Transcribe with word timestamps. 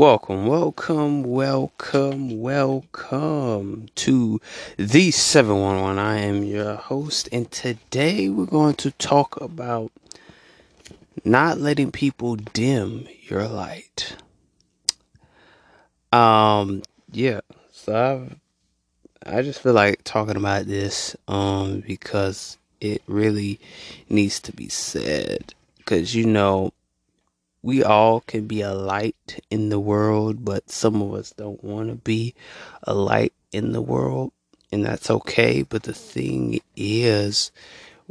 Welcome, 0.00 0.46
welcome, 0.46 1.24
welcome, 1.24 2.40
welcome 2.40 3.86
to 3.96 4.40
the 4.78 5.10
711. 5.10 5.98
I 5.98 6.20
am 6.20 6.42
your 6.42 6.76
host, 6.76 7.28
and 7.30 7.50
today 7.50 8.30
we're 8.30 8.46
going 8.46 8.76
to 8.76 8.92
talk 8.92 9.38
about 9.42 9.92
not 11.22 11.58
letting 11.58 11.92
people 11.92 12.36
dim 12.36 13.08
your 13.24 13.46
light. 13.46 14.16
Um, 16.14 16.82
yeah, 17.12 17.40
so 17.70 17.94
I've, 19.22 19.34
I 19.34 19.42
just 19.42 19.60
feel 19.60 19.74
like 19.74 20.02
talking 20.04 20.36
about 20.36 20.64
this 20.64 21.14
um 21.28 21.80
because 21.80 22.56
it 22.80 23.02
really 23.06 23.60
needs 24.08 24.40
to 24.40 24.52
be 24.54 24.70
said 24.70 25.52
because 25.76 26.14
you 26.14 26.24
know 26.24 26.72
we 27.62 27.82
all 27.84 28.20
can 28.20 28.46
be 28.46 28.62
a 28.62 28.72
light 28.72 29.40
in 29.50 29.68
the 29.68 29.80
world, 29.80 30.44
but 30.44 30.70
some 30.70 31.02
of 31.02 31.14
us 31.14 31.32
don't 31.32 31.62
want 31.62 31.88
to 31.90 31.94
be 31.94 32.34
a 32.84 32.94
light 32.94 33.32
in 33.52 33.72
the 33.72 33.82
world, 33.82 34.32
and 34.72 34.84
that's 34.84 35.10
okay. 35.10 35.62
But 35.62 35.82
the 35.82 35.92
thing 35.92 36.60
is, 36.76 37.52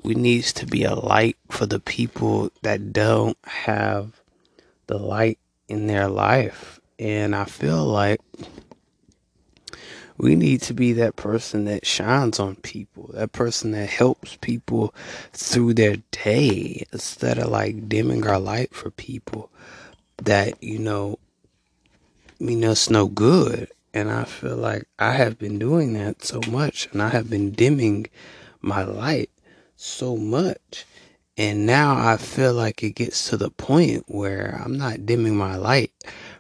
we 0.03 0.13
needs 0.15 0.53
to 0.53 0.65
be 0.65 0.83
a 0.83 0.95
light 0.95 1.37
for 1.49 1.65
the 1.65 1.79
people 1.79 2.51
that 2.61 2.93
don't 2.93 3.37
have 3.45 4.21
the 4.87 4.97
light 4.97 5.39
in 5.67 5.87
their 5.87 6.07
life. 6.07 6.79
And 6.97 7.35
I 7.35 7.45
feel 7.45 7.85
like 7.85 8.19
we 10.19 10.35
need 10.35 10.61
to 10.61 10.73
be 10.73 10.91
that 10.93 11.15
person 11.15 11.63
that 11.63 11.85
shines 11.85 12.39
on 12.39 12.57
people, 12.57 13.09
that 13.13 13.31
person 13.31 13.71
that 13.71 13.89
helps 13.89 14.35
people 14.35 14.93
through 15.31 15.73
their 15.73 15.95
day 16.11 16.85
instead 16.91 17.39
of 17.39 17.49
like 17.49 17.87
dimming 17.87 18.27
our 18.27 18.39
light 18.39 18.75
for 18.75 18.91
people 18.91 19.49
that, 20.17 20.61
you 20.61 20.77
know, 20.77 21.17
mean 22.37 22.65
us 22.65 22.89
no 22.89 23.07
good. 23.07 23.69
And 23.93 24.11
I 24.11 24.25
feel 24.25 24.57
like 24.57 24.83
I 24.99 25.13
have 25.13 25.39
been 25.39 25.57
doing 25.57 25.93
that 25.93 26.23
so 26.23 26.41
much 26.49 26.89
and 26.91 27.01
I 27.01 27.09
have 27.09 27.29
been 27.29 27.51
dimming 27.51 28.07
my 28.61 28.83
light 28.83 29.31
so 29.77 30.17
much. 30.17 30.85
And 31.37 31.65
now 31.65 31.95
I 31.95 32.17
feel 32.17 32.53
like 32.53 32.83
it 32.83 32.95
gets 32.95 33.29
to 33.29 33.37
the 33.37 33.49
point 33.49 34.03
where 34.09 34.61
I'm 34.61 34.77
not 34.77 35.05
dimming 35.05 35.37
my 35.37 35.55
light 35.55 35.93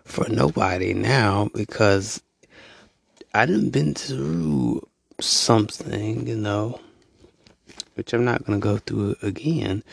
for 0.03 0.27
nobody 0.27 0.93
now 0.93 1.49
because 1.53 2.21
I 3.31 3.45
done 3.45 3.69
been 3.69 3.93
through 3.93 4.87
something, 5.21 6.25
you 6.25 6.35
know, 6.35 6.79
which 7.93 8.11
I'm 8.11 8.25
not 8.25 8.43
gonna 8.43 8.57
go 8.57 8.79
through 8.79 9.17
again 9.21 9.83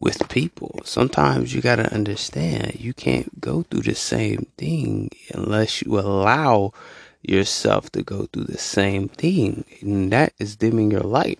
with 0.00 0.28
people. 0.28 0.80
Sometimes 0.84 1.54
you 1.54 1.60
gotta 1.60 1.94
understand 1.94 2.80
you 2.80 2.92
can't 2.92 3.40
go 3.40 3.62
through 3.62 3.82
the 3.82 3.94
same 3.94 4.48
thing 4.58 5.10
unless 5.32 5.82
you 5.82 5.96
allow 5.96 6.72
yourself 7.22 7.90
to 7.92 8.02
go 8.02 8.26
through 8.26 8.44
the 8.44 8.58
same 8.58 9.08
thing, 9.08 9.64
and 9.80 10.10
that 10.10 10.32
is 10.40 10.56
dimming 10.56 10.90
your 10.90 11.02
light. 11.02 11.38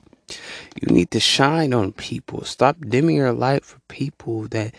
You 0.81 0.95
need 0.95 1.11
to 1.11 1.21
shine 1.21 1.75
on 1.75 1.93
people. 1.93 2.45
Stop 2.45 2.77
dimming 2.87 3.17
your 3.17 3.33
light 3.33 3.65
for 3.65 3.81
people 3.89 4.43
that 4.49 4.77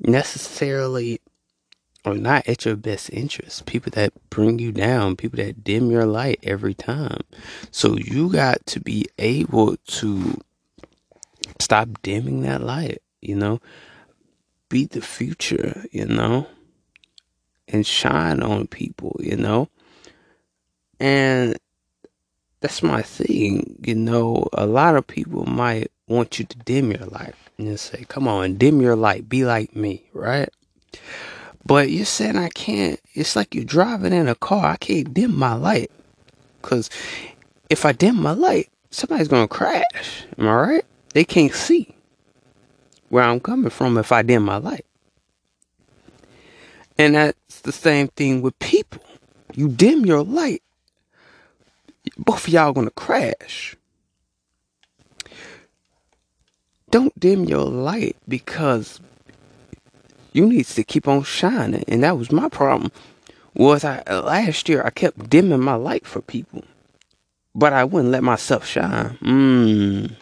necessarily 0.00 1.20
are 2.08 2.14
not 2.14 2.48
at 2.48 2.64
your 2.64 2.76
best 2.76 3.10
interest. 3.12 3.66
People 3.66 3.90
that 3.94 4.12
bring 4.30 4.58
you 4.58 4.72
down, 4.72 5.16
people 5.16 5.36
that 5.38 5.64
dim 5.64 5.90
your 5.90 6.06
light 6.06 6.40
every 6.42 6.74
time. 6.74 7.20
So 7.70 7.96
you 7.96 8.30
got 8.30 8.64
to 8.66 8.80
be 8.80 9.06
able 9.18 9.76
to 9.76 10.40
stop 11.60 11.88
dimming 12.02 12.42
that 12.42 12.62
light, 12.62 13.02
you 13.20 13.34
know? 13.34 13.60
Be 14.68 14.86
the 14.86 15.00
future, 15.00 15.84
you 15.92 16.06
know? 16.06 16.46
And 17.68 17.86
shine 17.86 18.42
on 18.42 18.66
people, 18.66 19.18
you 19.20 19.36
know? 19.36 19.68
And 21.00 21.56
that's 22.60 22.82
my 22.82 23.02
thing, 23.02 23.76
you 23.84 23.94
know? 23.94 24.48
A 24.52 24.66
lot 24.66 24.96
of 24.96 25.06
people 25.06 25.44
might 25.46 25.90
want 26.06 26.38
you 26.38 26.44
to 26.46 26.58
dim 26.58 26.90
your 26.90 27.06
light 27.06 27.34
and 27.58 27.78
say, 27.78 28.04
come 28.08 28.26
on, 28.26 28.56
dim 28.56 28.80
your 28.80 28.96
light, 28.96 29.28
be 29.28 29.44
like 29.44 29.76
me, 29.76 30.08
right? 30.12 30.48
But 31.68 31.90
you're 31.90 32.06
saying 32.06 32.36
I 32.36 32.48
can't. 32.48 32.98
It's 33.14 33.36
like 33.36 33.54
you're 33.54 33.64
driving 33.64 34.14
in 34.14 34.26
a 34.26 34.34
car. 34.34 34.66
I 34.66 34.76
can't 34.76 35.14
dim 35.14 35.36
my 35.36 35.54
light. 35.54 35.92
Because 36.60 36.90
if 37.70 37.84
I 37.84 37.92
dim 37.92 38.20
my 38.20 38.32
light, 38.32 38.70
somebody's 38.90 39.28
going 39.28 39.46
to 39.46 39.54
crash. 39.54 40.24
Am 40.38 40.48
I 40.48 40.54
right? 40.54 40.84
They 41.12 41.24
can't 41.24 41.52
see 41.54 41.94
where 43.10 43.24
I'm 43.24 43.38
coming 43.40 43.70
from 43.70 43.98
if 43.98 44.12
I 44.12 44.22
dim 44.22 44.44
my 44.44 44.56
light. 44.56 44.86
And 46.98 47.14
that's 47.14 47.60
the 47.60 47.72
same 47.72 48.08
thing 48.08 48.42
with 48.42 48.58
people. 48.58 49.02
You 49.54 49.68
dim 49.68 50.06
your 50.06 50.24
light, 50.24 50.62
both 52.16 52.46
of 52.46 52.52
y'all 52.52 52.72
gonna 52.72 52.90
crash. 52.90 53.76
Don't 56.90 57.18
dim 57.18 57.44
your 57.44 57.64
light 57.64 58.16
because 58.28 59.00
you 60.32 60.46
needs 60.46 60.74
to 60.74 60.84
keep 60.84 61.08
on 61.08 61.22
shining. 61.22 61.84
And 61.88 62.02
that 62.02 62.18
was 62.18 62.32
my 62.32 62.48
problem. 62.48 62.92
Was 63.54 63.84
I 63.84 64.02
last 64.08 64.68
year 64.68 64.82
I 64.84 64.90
kept 64.90 65.30
dimming 65.30 65.60
my 65.60 65.74
light 65.74 66.06
for 66.06 66.20
people. 66.20 66.64
But 67.54 67.72
I 67.72 67.84
wouldn't 67.84 68.12
let 68.12 68.22
myself 68.22 68.66
shine. 68.66 69.18
Mm. 69.20 70.14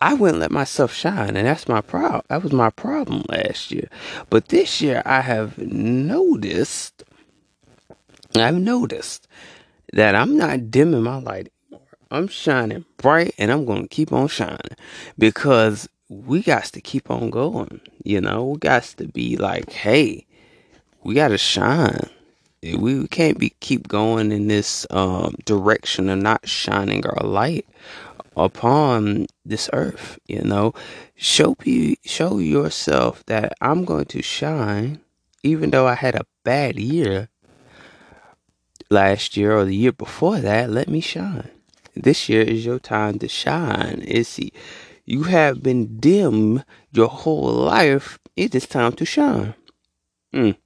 I 0.00 0.14
wouldn't 0.14 0.38
let 0.38 0.52
myself 0.52 0.92
shine, 0.94 1.36
and 1.36 1.46
that's 1.46 1.66
my 1.66 1.80
problem. 1.80 2.22
That 2.28 2.44
was 2.44 2.52
my 2.52 2.70
problem 2.70 3.24
last 3.28 3.72
year. 3.72 3.88
But 4.30 4.48
this 4.48 4.80
year 4.80 5.02
I 5.04 5.22
have 5.22 5.58
noticed 5.58 7.02
I've 8.36 8.54
noticed 8.54 9.26
that 9.92 10.14
I'm 10.14 10.36
not 10.36 10.70
dimming 10.70 11.02
my 11.02 11.18
light 11.18 11.50
anymore. 11.70 11.86
I'm 12.10 12.28
shining 12.28 12.84
bright 12.98 13.34
and 13.38 13.50
I'm 13.50 13.64
gonna 13.64 13.88
keep 13.88 14.12
on 14.12 14.28
shining 14.28 14.76
because 15.18 15.88
we 16.08 16.42
got 16.42 16.64
to 16.64 16.80
keep 16.80 17.10
on 17.10 17.30
going. 17.30 17.80
You 18.02 18.20
know, 18.20 18.44
we 18.44 18.58
got 18.58 18.84
to 18.84 19.08
be 19.08 19.36
like, 19.36 19.70
hey, 19.70 20.26
we 21.02 21.14
got 21.14 21.28
to 21.28 21.38
shine. 21.38 22.08
We 22.62 23.06
can't 23.08 23.38
be 23.38 23.50
keep 23.60 23.86
going 23.88 24.32
in 24.32 24.48
this 24.48 24.86
um, 24.90 25.36
direction 25.44 26.08
of 26.08 26.18
not 26.18 26.48
shining 26.48 27.06
our 27.06 27.26
light 27.26 27.66
upon 28.36 29.26
this 29.44 29.70
earth. 29.72 30.18
You 30.26 30.42
know, 30.42 30.74
show 31.14 31.56
show 32.04 32.38
yourself 32.38 33.24
that 33.26 33.52
I'm 33.60 33.84
going 33.84 34.06
to 34.06 34.22
shine, 34.22 35.00
even 35.42 35.70
though 35.70 35.86
I 35.86 35.94
had 35.94 36.16
a 36.16 36.26
bad 36.42 36.78
year 36.78 37.28
last 38.90 39.36
year 39.36 39.56
or 39.56 39.64
the 39.64 39.76
year 39.76 39.92
before 39.92 40.40
that. 40.40 40.70
Let 40.70 40.88
me 40.88 41.00
shine. 41.00 41.50
This 41.94 42.28
year 42.28 42.42
is 42.42 42.64
your 42.64 42.78
time 42.78 43.18
to 43.20 43.28
shine. 43.28 44.02
It's 44.06 44.38
you 45.08 45.22
have 45.22 45.62
been 45.62 45.96
dim 45.98 46.62
your 46.92 47.08
whole 47.08 47.50
life. 47.50 48.18
It 48.36 48.54
is 48.54 48.66
time 48.66 48.92
to 48.92 49.06
shine. 49.06 49.54
Mm. 50.34 50.56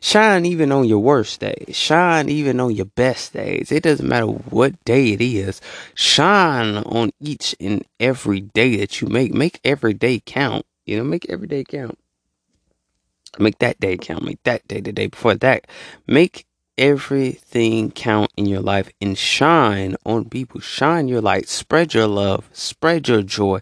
Shine 0.00 0.46
even 0.46 0.70
on 0.70 0.86
your 0.86 1.00
worst 1.00 1.40
days. 1.40 1.74
Shine 1.74 2.28
even 2.28 2.60
on 2.60 2.76
your 2.76 2.86
best 2.86 3.32
days. 3.32 3.72
It 3.72 3.82
doesn't 3.82 4.08
matter 4.08 4.26
what 4.26 4.82
day 4.84 5.08
it 5.08 5.20
is. 5.20 5.60
Shine 5.94 6.76
on 6.76 7.10
each 7.20 7.56
and 7.58 7.84
every 7.98 8.40
day 8.40 8.76
that 8.76 9.00
you 9.00 9.08
make. 9.08 9.34
Make 9.34 9.60
every 9.64 9.94
day 9.94 10.22
count. 10.24 10.64
You 10.86 10.98
know, 10.98 11.04
make 11.04 11.28
every 11.28 11.48
day 11.48 11.64
count. 11.64 11.98
Make 13.40 13.58
that 13.58 13.80
day 13.80 13.96
count. 13.96 14.22
Make 14.22 14.44
that 14.44 14.66
day 14.68 14.80
the 14.80 14.92
day 14.92 15.08
before 15.08 15.34
that. 15.34 15.66
Make 16.06 16.46
everything 16.78 17.90
count 17.90 18.30
in 18.36 18.46
your 18.46 18.60
life 18.60 18.90
and 19.00 19.16
shine 19.16 19.96
on 20.04 20.28
people. 20.28 20.60
Shine 20.60 21.08
your 21.08 21.20
light, 21.20 21.48
spread 21.48 21.94
your 21.94 22.06
love, 22.06 22.48
spread 22.52 23.08
your 23.08 23.22
joy, 23.22 23.60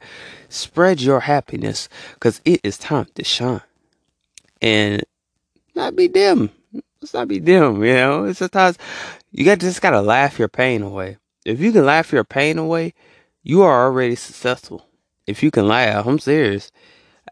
spread 0.49 1.01
your 1.01 1.21
happiness 1.21 1.89
because 2.15 2.41
it 2.45 2.61
is 2.63 2.79
time 2.79 3.07
to 3.15 3.25
shine. 3.25 3.63
And 4.63 5.03
not 5.75 5.97
be 5.97 6.09
dim. 6.09 6.51
Let's 7.01 7.15
not 7.15 7.29
be 7.29 7.41
dim, 7.41 7.83
you 7.83 7.95
know. 7.95 8.25
It's 8.25 8.39
sometimes 8.41 8.77
you 9.33 9.45
got 9.45 9.59
just 9.59 9.81
gotta 9.81 10.03
laugh 10.03 10.39
your 10.39 10.49
pain 10.49 10.83
away. 10.83 11.17
If 11.45 11.61
you 11.61 11.73
can 11.73 11.87
laugh 11.87 12.13
your 12.13 12.25
pain 12.25 12.59
away, 12.59 12.95
you 13.43 13.63
are 13.63 13.87
already 13.87 14.17
successful. 14.17 14.87
If 15.27 15.43
you 15.43 15.51
can 15.51 15.67
laugh, 15.67 16.07
I'm 16.07 16.19
serious. 16.19 16.71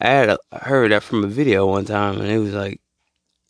I 0.01 0.09
had 0.09 0.37
heard 0.53 0.93
that 0.93 1.03
from 1.03 1.25
a 1.25 1.27
video 1.27 1.67
one 1.67 1.85
time, 1.85 2.21
and 2.21 2.31
it 2.31 2.39
was 2.39 2.55
like 2.55 2.81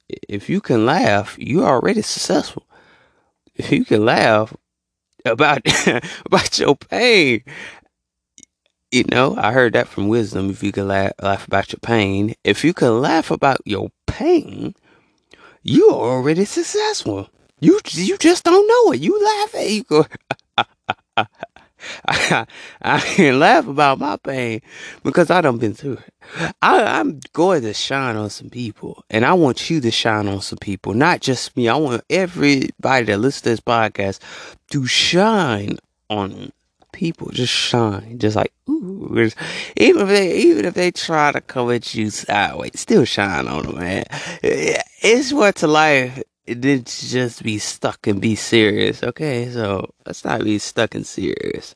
if 0.08 0.48
you 0.48 0.60
can 0.60 0.86
laugh, 0.86 1.36
you're 1.38 1.66
already 1.66 2.02
successful. 2.02 2.66
If 3.54 3.72
you 3.72 3.84
can 3.84 4.04
laugh 4.04 4.54
about 5.24 5.62
about 6.26 6.58
your 6.58 6.76
pain, 6.76 7.42
you 8.90 9.04
know, 9.10 9.36
I 9.36 9.52
heard 9.52 9.74
that 9.74 9.88
from 9.88 10.08
wisdom. 10.08 10.50
If 10.50 10.62
you 10.62 10.72
can 10.72 10.88
laugh, 10.88 11.12
laugh 11.20 11.46
about 11.46 11.72
your 11.72 11.80
pain, 11.80 12.34
if 12.44 12.64
you 12.64 12.72
can 12.72 13.00
laugh 13.00 13.30
about 13.30 13.60
your 13.64 13.90
pain, 14.06 14.74
you 15.62 15.88
are 15.90 16.16
already 16.16 16.44
successful. 16.44 17.28
You 17.60 17.80
you 17.90 18.16
just 18.18 18.44
don't 18.44 18.66
know 18.66 18.92
it. 18.92 19.00
You 19.00 19.22
laugh 19.22 19.54
at 19.54 19.70
you 19.70 19.84
go. 19.84 20.06
I, 22.82 23.00
can 23.00 23.38
laugh 23.38 23.66
about 23.66 23.98
my 23.98 24.16
pain 24.16 24.60
because 25.02 25.30
I 25.30 25.40
done 25.40 25.58
been 25.58 25.74
through 25.74 25.94
it. 25.94 26.54
I, 26.60 26.82
I'm 26.82 27.20
going 27.32 27.62
to 27.62 27.72
shine 27.72 28.16
on 28.16 28.30
some 28.30 28.50
people, 28.50 29.02
and 29.08 29.24
I 29.24 29.32
want 29.32 29.70
you 29.70 29.80
to 29.80 29.90
shine 29.90 30.28
on 30.28 30.40
some 30.40 30.58
people, 30.58 30.94
not 30.94 31.20
just 31.20 31.56
me. 31.56 31.68
I 31.68 31.76
want 31.76 32.02
everybody 32.10 33.06
that 33.06 33.18
listens 33.18 33.42
to 33.42 33.48
this 33.50 33.60
podcast 33.60 34.20
to 34.70 34.86
shine 34.86 35.78
on 36.10 36.52
people. 36.92 37.30
Just 37.30 37.52
shine, 37.52 38.18
just 38.18 38.36
like 38.36 38.52
ooh. 38.68 39.30
Even 39.76 40.02
if 40.02 40.08
they, 40.08 40.36
even 40.36 40.64
if 40.64 40.74
they 40.74 40.90
try 40.90 41.32
to 41.32 41.40
come 41.40 41.70
at 41.70 41.94
you 41.94 42.10
sideways, 42.10 42.78
still 42.78 43.04
shine 43.04 43.48
on 43.48 43.64
them, 43.64 43.78
man. 43.78 44.04
Eh, 44.42 44.82
it's 45.02 45.32
what 45.32 45.56
to 45.56 45.66
life 45.66 46.22
it 46.46 46.62
didn't 46.62 46.86
just 46.86 47.42
be 47.42 47.58
stuck 47.58 48.06
and 48.06 48.22
be 48.22 48.34
serious. 48.34 49.02
Okay, 49.02 49.50
so 49.50 49.92
let's 50.06 50.24
not 50.24 50.42
be 50.42 50.58
stuck 50.58 50.94
and 50.94 51.06
serious 51.06 51.74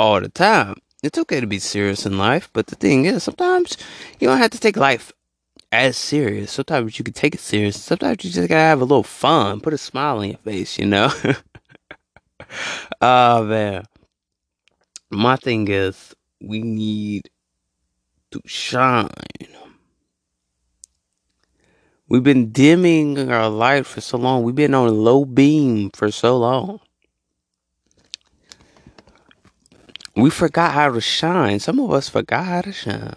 all 0.00 0.18
the 0.18 0.30
time. 0.30 0.76
It's 1.02 1.18
okay 1.18 1.40
to 1.40 1.46
be 1.46 1.58
serious 1.58 2.06
in 2.06 2.16
life, 2.16 2.48
but 2.54 2.68
the 2.68 2.74
thing 2.74 3.04
is, 3.04 3.22
sometimes 3.22 3.76
you 4.18 4.28
don't 4.28 4.38
have 4.38 4.50
to 4.52 4.58
take 4.58 4.78
life 4.78 5.12
as 5.70 5.96
serious. 5.96 6.52
Sometimes 6.52 6.98
you 6.98 7.04
can 7.04 7.12
take 7.12 7.34
it 7.34 7.40
serious. 7.40 7.82
Sometimes 7.82 8.24
you 8.24 8.30
just 8.30 8.48
gotta 8.48 8.60
have 8.60 8.80
a 8.80 8.84
little 8.84 9.02
fun, 9.02 9.60
put 9.60 9.74
a 9.74 9.78
smile 9.78 10.18
on 10.18 10.28
your 10.28 10.38
face, 10.38 10.78
you 10.78 10.86
know. 10.86 11.12
oh 13.02 13.44
man, 13.44 13.84
my 15.10 15.36
thing 15.36 15.68
is, 15.68 16.14
we 16.40 16.62
need 16.62 17.28
to 18.30 18.40
shine. 18.46 19.10
We've 22.08 22.24
been 22.24 22.50
dimming 22.52 23.30
our 23.30 23.50
light 23.50 23.84
for 23.84 24.00
so 24.00 24.16
long. 24.16 24.44
We've 24.44 24.54
been 24.54 24.74
on 24.74 24.88
low 25.04 25.26
beam 25.26 25.90
for 25.90 26.10
so 26.10 26.38
long. 26.38 26.80
We 30.16 30.30
forgot 30.30 30.72
how 30.72 30.90
to 30.90 31.00
shine. 31.00 31.60
Some 31.60 31.78
of 31.78 31.92
us 31.92 32.08
forgot 32.08 32.44
how 32.44 32.60
to 32.62 32.72
shine. 32.72 33.14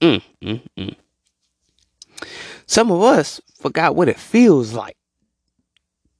Mm, 0.00 0.22
mm, 0.42 0.62
mm. 0.76 0.96
Some 2.66 2.90
of 2.92 3.02
us 3.02 3.40
forgot 3.54 3.96
what 3.96 4.08
it 4.08 4.18
feels 4.18 4.72
like 4.72 4.96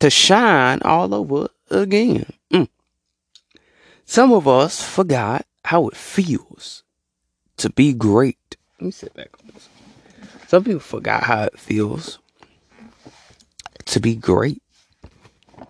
to 0.01 0.11
shine 0.11 0.81
all 0.83 1.15
over 1.15 1.49
again. 1.71 2.33
Mm. 2.53 2.69
Some 4.05 4.33
of 4.33 4.49
us 4.49 4.83
forgot 4.83 5.45
how 5.65 5.89
it 5.89 5.97
feels 5.97 6.83
to 7.59 7.71
be 7.71 7.93
great. 7.93 8.57
Let 8.81 8.87
me 8.87 8.91
sit 8.91 9.15
back 9.15 9.29
on 9.41 9.51
this. 9.53 9.69
Some 10.49 10.65
people 10.65 10.81
forgot 10.81 11.25
how 11.25 11.43
it 11.43 11.59
feels 11.59 12.19
to 13.85 14.01
be 14.01 14.15
great. 14.15 14.63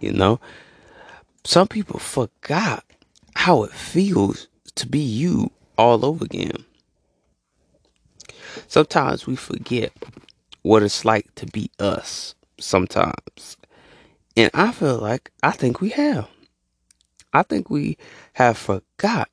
You 0.01 0.12
know, 0.12 0.39
some 1.44 1.67
people 1.67 1.99
forgot 1.99 2.85
how 3.38 3.62
it 3.62 3.70
feels 3.70 4.49
to 4.75 4.85
be 4.85 4.99
you 4.99 5.49
all 5.79 6.05
over 6.05 6.25
again. 6.25 6.64
Sometimes 8.67 9.29
we 9.29 9.37
forget 9.37 9.93
what 10.62 10.82
it's 10.82 11.05
like 11.05 11.32
to 11.37 11.46
be 11.46 11.70
us 11.79 12.35
sometimes. 12.58 13.56
And 14.37 14.50
I 14.52 14.73
feel 14.73 14.99
like 14.99 15.31
I 15.40 15.52
think 15.52 15.81
we 15.81 15.90
have. 15.90 16.29
I 17.32 17.44
think 17.44 17.70
we 17.70 17.96
have 18.32 18.58
forgot 18.58 19.31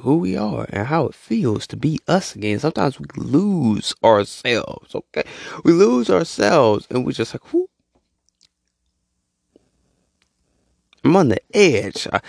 who 0.00 0.18
we 0.18 0.36
are 0.36 0.64
and 0.70 0.86
how 0.86 1.06
it 1.06 1.16
feels 1.16 1.66
to 1.66 1.76
be 1.76 1.98
us 2.06 2.36
again. 2.36 2.60
Sometimes 2.60 3.00
we 3.00 3.06
lose 3.16 3.92
ourselves, 4.04 4.94
okay? 4.94 5.24
We 5.64 5.72
lose 5.72 6.10
ourselves 6.10 6.86
and 6.90 7.04
we 7.04 7.12
just 7.12 7.34
like, 7.34 7.52
whoo. 7.52 7.68
I'm 11.04 11.16
on 11.16 11.28
the 11.28 11.40
edge. 11.56 12.06
I, 12.12 12.20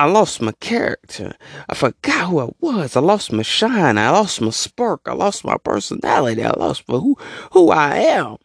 I 0.00 0.06
lost 0.06 0.40
my 0.40 0.52
character. 0.60 1.34
I 1.68 1.74
forgot 1.74 2.30
who 2.30 2.38
I 2.40 2.48
was. 2.58 2.96
I 2.96 3.00
lost 3.00 3.32
my 3.32 3.42
shine. 3.42 3.98
I 3.98 4.08
lost 4.08 4.40
my 4.40 4.48
spark. 4.48 5.02
I 5.04 5.12
lost 5.12 5.44
my 5.44 5.58
personality. 5.58 6.42
I 6.42 6.52
lost 6.52 6.84
who 6.86 7.18
who 7.52 7.70
I 7.70 7.96
am. 7.96 8.38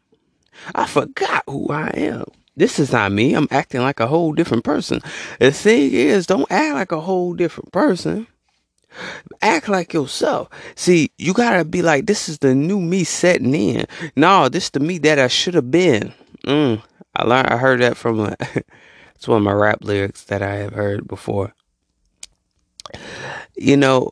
I 0.75 0.86
forgot 0.86 1.46
who 1.48 1.69
I 1.69 1.92
am. 1.96 2.25
This 2.57 2.78
is 2.78 2.92
not 2.92 3.13
me. 3.13 3.34
I'm 3.34 3.48
acting 3.52 3.80
like 3.80 4.02
a 4.02 4.07
whole 4.07 4.34
different 4.34 4.66
person. 4.66 5.00
The 5.40 5.54
thing 5.54 5.94
is, 5.94 6.28
don't 6.28 6.52
act 6.52 6.74
like 6.74 6.92
a 6.92 7.00
whole 7.00 7.34
different 7.34 7.72
person. 7.72 8.28
Act 9.42 9.69
like 9.69 9.94
yourself. 9.94 10.50
See, 10.75 11.12
you 11.18 11.34
gotta 11.34 11.63
be 11.63 11.81
like, 11.81 12.06
this 12.06 12.28
is 12.28 12.40
the 12.40 12.54
new 12.54 12.81
me 12.81 13.06
setting 13.06 13.56
in. 13.56 13.86
No, 14.18 14.50
this 14.50 14.66
is 14.66 14.72
the 14.72 14.81
me 14.81 14.98
that 14.98 15.19
I 15.19 15.30
should 15.30 15.54
have 15.54 15.72
been. 15.72 16.13
Mm, 16.44 16.84
I 17.16 17.24
learned. 17.24 17.48
I 17.48 17.56
heard 17.56 17.80
that 17.80 17.96
from 17.96 18.19
a. 18.19 18.36
it's 19.15 19.27
one 19.27 19.38
of 19.38 19.44
my 19.44 19.53
rap 19.53 19.79
lyrics 19.81 20.23
that 20.25 20.41
I 20.41 20.56
have 20.56 20.73
heard 20.73 21.07
before. 21.07 21.53
You 23.56 23.77
know, 23.77 24.12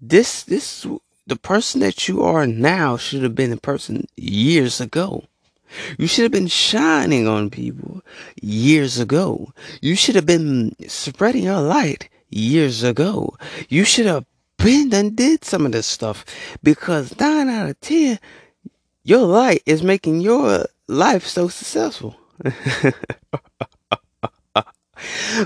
this 0.00 0.42
this 0.42 0.86
the 1.26 1.36
person 1.36 1.80
that 1.80 2.08
you 2.08 2.22
are 2.22 2.46
now 2.46 2.96
should 2.96 3.22
have 3.22 3.34
been 3.34 3.50
the 3.50 3.56
person 3.56 4.06
years 4.16 4.80
ago. 4.80 5.24
You 5.98 6.08
should 6.08 6.24
have 6.24 6.32
been 6.32 6.48
shining 6.48 7.28
on 7.28 7.50
people 7.50 8.02
years 8.42 8.98
ago. 8.98 9.52
You 9.80 9.94
should 9.94 10.16
have 10.16 10.26
been 10.26 10.74
spreading 10.88 11.44
your 11.44 11.60
light 11.60 12.08
years 12.28 12.82
ago. 12.82 13.36
You 13.68 13.84
should 13.84 14.06
have 14.06 14.24
been 14.58 14.92
and 14.92 15.16
did 15.16 15.44
some 15.44 15.64
of 15.66 15.72
this 15.72 15.86
stuff 15.86 16.24
because 16.62 17.18
nine 17.20 17.48
out 17.48 17.70
of 17.70 17.80
ten, 17.80 18.18
your 19.04 19.26
light 19.26 19.62
is 19.66 19.82
making 19.82 20.20
your 20.20 20.66
life 20.88 21.26
so 21.26 21.48
successful. 21.48 22.16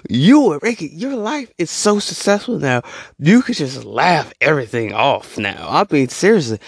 you 0.08 0.52
are 0.52 0.60
making 0.62 0.90
your 0.92 1.16
life 1.16 1.52
is 1.58 1.70
so 1.70 1.98
successful 1.98 2.58
now. 2.58 2.82
You 3.18 3.42
could 3.42 3.56
just 3.56 3.84
laugh 3.84 4.32
everything 4.40 4.92
off 4.92 5.38
now. 5.38 5.66
I 5.68 5.86
mean, 5.90 6.08
seriously, 6.08 6.58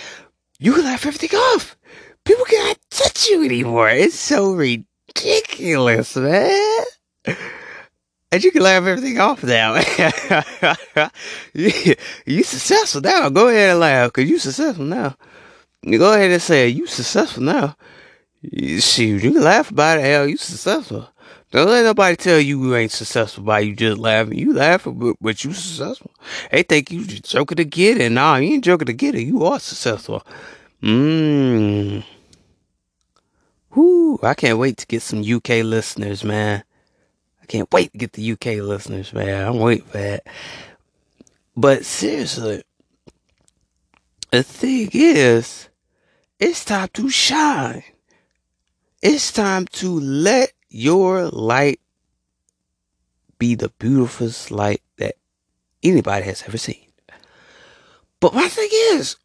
you 0.58 0.74
can 0.74 0.84
laugh 0.84 1.06
everything 1.06 1.38
off. 1.38 1.76
People 2.24 2.44
can't 2.44 2.78
touch 2.90 3.28
you 3.28 3.44
anymore. 3.44 3.88
It's 3.90 4.18
so 4.18 4.52
ridiculous, 4.52 6.16
man 6.16 6.84
and 8.36 8.44
you 8.44 8.50
can 8.50 8.62
laugh 8.62 8.84
everything 8.84 9.18
off 9.18 9.42
now. 9.42 9.74
you, 11.54 12.42
successful 12.42 13.00
now. 13.00 13.28
Go 13.30 13.48
ahead 13.48 13.70
and 13.70 13.80
laugh 13.80 14.12
because 14.12 14.28
you 14.28 14.38
successful 14.38 14.84
now. 14.84 15.16
You 15.82 15.98
go 15.98 16.12
ahead 16.12 16.30
and 16.30 16.42
say 16.42 16.68
you 16.68 16.86
successful 16.86 17.42
now. 17.44 17.76
You, 18.42 18.80
shoot, 18.80 19.22
you 19.22 19.32
can 19.32 19.42
laugh 19.42 19.70
about 19.70 19.98
it. 19.98 20.04
Hell, 20.04 20.26
you 20.26 20.36
successful. 20.36 21.08
Don't 21.52 21.68
let 21.68 21.84
nobody 21.84 22.16
tell 22.16 22.40
you 22.40 22.64
you 22.64 22.74
ain't 22.74 22.90
successful 22.90 23.44
by 23.44 23.60
you 23.60 23.74
just 23.76 23.98
laughing. 23.98 24.38
You 24.38 24.52
laughing, 24.52 24.94
but, 24.94 25.16
but 25.20 25.44
you 25.44 25.52
successful. 25.52 26.10
They 26.50 26.62
think 26.64 26.90
you 26.90 27.04
just 27.04 27.24
joking 27.30 27.56
to 27.56 27.64
get 27.64 28.00
it. 28.00 28.10
Nah, 28.10 28.36
you 28.36 28.54
ain't 28.54 28.64
joking 28.64 28.86
to 28.86 28.92
get 28.92 29.14
it. 29.14 29.22
You 29.22 29.44
are 29.44 29.60
successful. 29.60 30.26
Mmm. 30.82 32.04
Whoo, 33.74 34.18
I 34.22 34.34
can't 34.34 34.58
wait 34.58 34.78
to 34.78 34.86
get 34.86 35.02
some 35.02 35.20
UK 35.20 35.62
listeners, 35.62 36.24
man. 36.24 36.64
I 37.42 37.46
can't 37.46 37.70
wait 37.70 37.92
to 37.92 37.98
get 37.98 38.14
the 38.14 38.32
UK 38.32 38.62
listeners, 38.62 39.12
man. 39.12 39.46
I'm 39.46 39.58
waiting 39.58 39.84
for 39.84 39.98
that. 39.98 40.26
But 41.56 41.84
seriously, 41.84 42.64
the 44.30 44.42
thing 44.42 44.90
is, 44.92 45.68
it's 46.40 46.64
time 46.64 46.88
to 46.94 47.08
shine. 47.08 47.84
It's 49.00 49.30
time 49.30 49.66
to 49.72 50.00
let 50.00 50.52
your 50.76 51.28
light 51.30 51.80
be 53.38 53.54
the 53.54 53.70
beautifulest 53.78 54.50
light 54.50 54.82
that 54.98 55.16
anybody 55.82 56.24
has 56.26 56.44
ever 56.46 56.58
seen. 56.58 56.86
But 58.20 58.34
my 58.34 58.48
thing 58.48 58.68
is, 58.72 59.16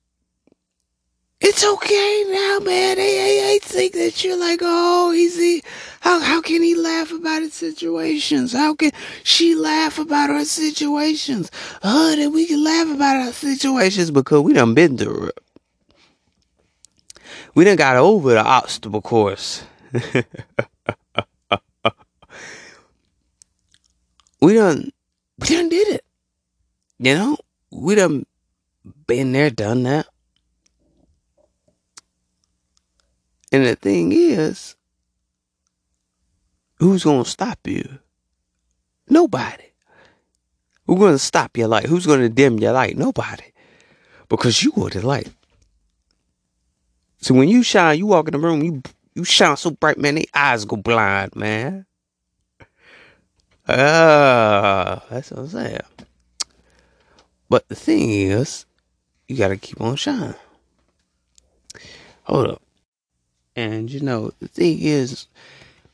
it's 1.41 1.65
okay 1.65 2.25
now, 2.29 2.60
man. 2.60 2.98
They, 2.98 3.15
they, 3.15 3.41
they 3.48 3.60
think 3.60 3.93
that 3.93 4.24
you're 4.24 4.38
like, 4.39 4.60
oh, 4.62 5.12
easy. 5.12 5.63
How 6.00 6.20
how 6.20 6.41
can 6.41 6.62
he 6.62 6.75
laugh 6.75 7.12
about 7.12 7.41
his 7.41 7.53
situations? 7.53 8.53
How 8.53 8.75
can 8.75 8.91
she 9.24 9.55
laugh 9.55 10.00
about 10.00 10.29
her 10.29 10.46
situations? 10.46 11.51
Oh, 11.84 12.15
that 12.15 12.29
we 12.29 12.46
can 12.46 12.63
laugh 12.63 12.96
about 12.96 13.17
our 13.17 13.34
situations 13.34 14.12
because 14.12 14.41
we 14.41 14.53
done 14.53 14.74
been 14.74 14.98
through 14.98 15.27
it. 15.27 15.39
We 17.55 17.65
done 17.65 17.75
got 17.75 17.98
over 17.98 18.31
the 18.34 18.43
obstacle 18.43 19.01
course. 19.01 19.63
we 24.41 24.53
done 24.53 24.91
we 25.39 25.48
done 25.48 25.69
did 25.69 25.88
it. 25.89 26.05
You 27.00 27.15
know? 27.15 27.38
We 27.71 27.95
done 27.95 28.25
been 29.07 29.31
there, 29.31 29.50
done 29.50 29.83
that. 29.83 30.07
And 33.51 33.65
the 33.65 33.75
thing 33.75 34.12
is, 34.13 34.75
who's 36.75 37.03
to 37.03 37.25
stop 37.25 37.60
you? 37.65 38.00
Nobody. 39.10 39.74
Who's 40.88 41.00
to 41.00 41.19
stop 41.19 41.57
your 41.57 41.67
light? 41.67 41.86
Who's 41.86 42.05
to 42.05 42.29
dim 42.29 42.60
your 42.60 42.74
light? 42.74 42.98
Nobody. 42.98 43.43
Because 44.29 44.63
you 44.63 44.74
are 44.77 44.89
the 44.89 45.05
light. 45.05 45.29
So 47.19 47.33
when 47.33 47.50
you 47.50 47.62
shine, 47.62 47.98
you 47.98 48.07
walk 48.07 48.27
in 48.29 48.31
the 48.31 48.39
room, 48.39 48.63
you 48.63 48.81
you 49.13 49.24
shine 49.25 49.57
so 49.57 49.71
bright, 49.71 49.98
man, 49.98 50.15
the 50.15 50.29
eyes 50.33 50.65
go 50.65 50.77
blind, 50.77 51.36
man. 51.36 51.86
Ah, 53.74 55.04
that's 55.10 55.32
what 55.32 55.40
I'm 55.42 55.48
saying. 55.48 55.80
But 57.50 57.68
the 57.70 57.75
thing 57.75 58.12
is, 58.12 58.66
you 59.28 59.38
gotta 59.38 59.58
keep 59.58 59.80
on 59.82 59.96
shining. 59.96 60.36
Hold 62.24 62.48
up. 62.48 62.62
And 63.56 63.92
you 63.92 64.01
know, 64.01 64.32
the 64.40 64.48
thing 64.48 64.80
is, 64.82 65.28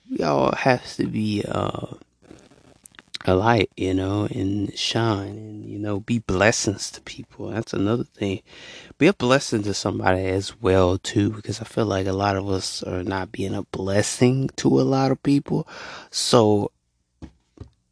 we 0.10 0.24
all 0.24 0.54
have 0.56 0.86
to 0.96 1.08
be 1.08 1.44
uh, 1.48 1.88
a 3.26 3.36
light, 3.36 3.70
you 3.78 3.94
know, 3.94 4.28
and 4.32 4.78
shine 4.78 5.30
and, 5.30 5.66
you 5.66 5.78
know, 5.78 6.00
be 6.00 6.20
blessings 6.20 6.92
to 6.92 7.02
people. 7.02 7.50
That's 7.50 7.74
another 7.74 8.06
thing. 8.06 8.42
Be 8.98 9.08
a 9.08 9.14
blessing 9.14 9.64
to 9.64 9.74
somebody 9.74 10.26
as 10.26 10.62
well, 10.62 10.98
too, 10.98 11.32
because 11.32 11.62
I 11.62 11.66
feel 11.66 11.86
like 11.86 12.08
a 12.08 12.14
lot 12.14 12.38
of 12.38 12.50
us 12.50 12.84
are 12.84 13.04
not 13.04 13.32
being 13.32 13.54
a 13.54 13.64
blessing 13.64 14.50
to 14.58 14.80
a 14.80 14.84
lot 14.84 15.12
of 15.12 15.22
people. 15.24 15.68
So, 16.10 16.72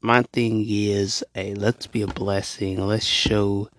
my 0.06 0.22
thing 0.22 0.64
is, 0.68 1.24
hey, 1.34 1.56
let's 1.56 1.88
be 1.88 2.04
a 2.04 2.08
blessing. 2.08 2.80
Let's 2.86 3.06
show 3.06 3.70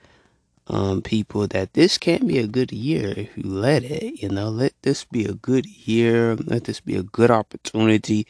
um, 0.67 1.01
people 1.01 1.47
that 1.49 1.75
this 1.75 1.99
can 1.99 2.27
be 2.27 2.39
a 2.39 2.49
good 2.49 2.73
year 2.73 3.15
if 3.17 3.37
you 3.37 3.45
let 3.45 3.85
it. 3.85 4.21
You 4.23 4.31
know, 4.31 4.49
let 4.49 4.75
this 4.83 5.05
be 5.05 5.25
a 5.25 5.35
good 5.35 5.67
year. 5.67 6.35
Let 6.35 6.65
this 6.65 6.81
be 6.81 6.97
a 6.97 7.05
good 7.05 7.31
opportunity 7.31 8.27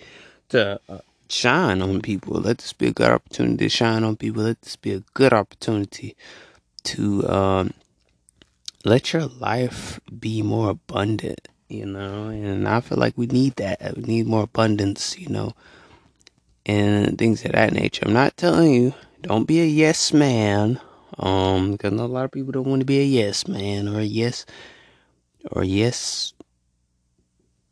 to 0.51 0.79
uh, 0.89 0.99
shine 1.31 1.81
on 1.81 2.03
people. 2.03 2.39
Let 2.39 2.59
this 2.59 2.75
be 2.75 2.89
a 2.89 2.93
good 2.93 3.11
opportunity 3.11 3.65
to 3.65 3.69
shine 3.71 4.05
on 4.05 4.17
people. 4.17 4.43
Let 4.43 4.61
this 4.61 4.77
be 4.77 4.93
a 4.93 5.01
good 5.15 5.33
opportunity 5.33 6.17
to 6.85 7.27
um, 7.29 7.73
let 8.85 9.15
your 9.15 9.25
life 9.27 9.99
be 10.21 10.43
more 10.43 10.69
abundant. 10.71 11.49
You 11.69 11.87
know, 11.87 12.29
and 12.29 12.69
I 12.69 12.81
feel 12.81 12.99
like 12.99 13.17
we 13.17 13.27
need 13.27 13.57
that. 13.57 13.97
We 13.97 14.03
need 14.03 14.27
more 14.27 14.45
abundance. 14.45 15.19
You 15.19 15.31
know, 15.31 15.55
and 16.67 17.17
things 17.17 17.45
of 17.45 17.53
that 17.53 17.73
nature. 17.73 18.05
I'm 18.05 18.13
not 18.13 18.37
telling 18.37 18.73
you 18.75 18.95
don't 19.23 19.45
be 19.45 19.61
a 19.61 19.67
yes 19.67 20.13
man 20.13 20.81
um, 21.19 21.73
because 21.73 21.93
a 21.93 22.05
lot 22.07 22.25
of 22.25 22.33
people 22.33 22.53
don't 22.53 22.69
want 22.69 22.81
to 22.81 22.87
be 22.87 23.01
a 23.01 23.05
yes 23.05 23.49
man 23.49 23.89
or 23.89 24.01
a 24.01 24.05
yes 24.05 24.45
or 25.53 25.63
a 25.63 25.67
yes 25.67 26.35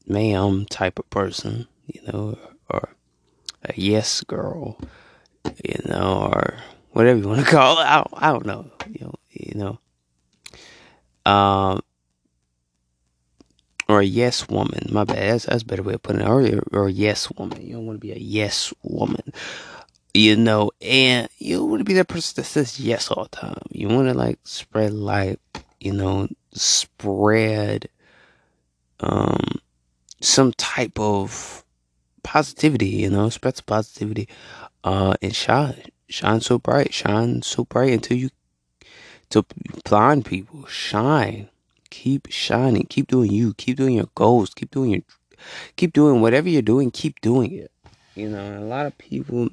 ma'am 0.06 0.66
type 0.66 0.98
of 0.98 1.08
person, 1.10 1.66
you 1.86 2.00
know, 2.06 2.38
or 2.70 2.90
a 3.64 3.72
yes 3.76 4.22
girl, 4.22 4.78
you 5.64 5.80
know, 5.86 6.30
or 6.32 6.56
whatever 6.92 7.18
you 7.18 7.28
want 7.28 7.44
to 7.44 7.46
call 7.50 7.78
it. 7.78 7.84
I 7.84 7.96
don't, 7.96 8.22
I 8.22 8.28
don't 8.28 8.46
know, 8.46 8.70
you 8.88 9.06
know, 9.06 9.14
you 9.30 9.54
know. 9.54 11.30
Um, 11.30 11.82
or 13.88 14.00
a 14.00 14.04
yes 14.04 14.48
woman. 14.48 14.88
My 14.90 15.04
bad. 15.04 15.32
That's, 15.32 15.46
that's 15.46 15.62
a 15.62 15.66
better 15.66 15.82
way 15.82 15.94
of 15.94 16.02
putting 16.02 16.22
it. 16.22 16.28
Or, 16.28 16.62
or 16.72 16.88
a 16.88 16.92
yes 16.92 17.30
woman. 17.32 17.66
You 17.66 17.74
don't 17.74 17.86
want 17.86 18.00
to 18.00 18.06
be 18.06 18.12
a 18.12 18.16
yes 18.16 18.72
woman 18.82 19.32
you 20.14 20.36
know, 20.36 20.70
and 20.80 21.28
you 21.38 21.64
want 21.64 21.80
to 21.80 21.84
be 21.84 21.94
that 21.94 22.06
person 22.06 22.34
that 22.36 22.44
says 22.44 22.78
yes 22.78 23.10
all 23.10 23.24
the 23.24 23.30
time. 23.30 23.60
You 23.70 23.88
want 23.88 24.06
to 24.06 24.14
like 24.14 24.38
spread 24.44 24.92
light, 24.92 25.40
you 25.80 25.92
know, 25.92 26.28
spread 26.52 27.88
um 29.00 29.60
some 30.20 30.52
type 30.52 30.98
of 30.98 31.64
positivity, 32.22 32.88
you 32.88 33.10
know, 33.10 33.28
spread 33.28 33.56
some 33.56 33.64
positivity, 33.66 34.28
uh, 34.84 35.14
and 35.20 35.34
shine, 35.34 35.82
shine 36.08 36.40
so 36.40 36.58
bright, 36.58 36.94
shine 36.94 37.42
so 37.42 37.64
bright 37.64 37.92
until 37.92 38.16
you 38.16 38.30
to 39.30 39.44
blind 39.84 40.24
people, 40.24 40.64
shine, 40.66 41.48
keep 41.94 42.26
shining, 42.28 42.86
keep 42.88 43.06
doing 43.06 43.30
you, 43.30 43.54
keep 43.54 43.76
doing 43.76 43.94
your 43.94 44.08
goals, 44.16 44.52
keep 44.52 44.70
doing 44.72 44.90
your, 44.90 45.02
keep 45.76 45.92
doing 45.92 46.20
whatever 46.20 46.48
you're 46.48 46.60
doing, 46.60 46.90
keep 46.90 47.20
doing 47.20 47.52
it. 47.52 47.70
You 48.16 48.28
know, 48.30 48.58
a 48.58 48.66
lot 48.66 48.86
of 48.86 48.98
people 48.98 49.48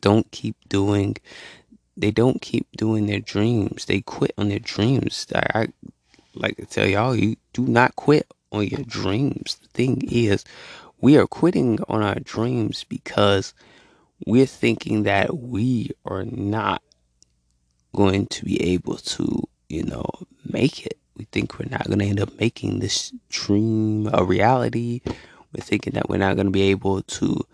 don't 0.00 0.30
keep 0.30 0.56
doing 0.68 1.16
they 1.96 2.10
don't 2.10 2.40
keep 2.42 2.66
doing 2.76 3.06
their 3.06 3.20
dreams. 3.20 3.84
They 3.84 4.00
quit 4.00 4.32
on 4.36 4.48
their 4.48 4.58
dreams. 4.58 5.26
I, 5.34 5.46
I 5.54 5.66
like 6.34 6.56
to 6.56 6.66
tell 6.66 6.88
y'all, 6.88 7.14
you 7.14 7.36
do 7.52 7.66
not 7.66 7.94
quit 7.96 8.26
on 8.50 8.66
your 8.66 8.82
dreams. 8.82 9.58
The 9.62 9.68
thing 9.68 10.02
is, 10.10 10.44
we 11.00 11.16
are 11.16 11.26
quitting 11.26 11.78
on 11.88 12.02
our 12.02 12.18
dreams 12.18 12.84
because 12.84 13.54
we're 14.26 14.46
thinking 14.46 15.04
that 15.04 15.36
we 15.36 15.90
are 16.04 16.24
not 16.24 16.82
going 17.94 18.26
to 18.26 18.44
be 18.44 18.60
able 18.72 18.96
to, 18.96 19.44
you 19.68 19.84
know, 19.84 20.04
make 20.44 20.84
it. 20.84 20.98
We 21.16 21.24
think 21.26 21.58
we're 21.58 21.68
not 21.70 21.86
going 21.86 22.00
to 22.00 22.06
end 22.06 22.20
up 22.20 22.38
making 22.40 22.80
this 22.80 23.12
dream 23.28 24.08
a 24.12 24.24
reality. 24.24 25.00
We're 25.52 25.62
thinking 25.62 25.92
that 25.94 26.08
we're 26.08 26.16
not 26.16 26.34
going 26.34 26.46
to 26.46 26.52
be 26.52 26.70
able 26.70 27.02
to 27.02 27.46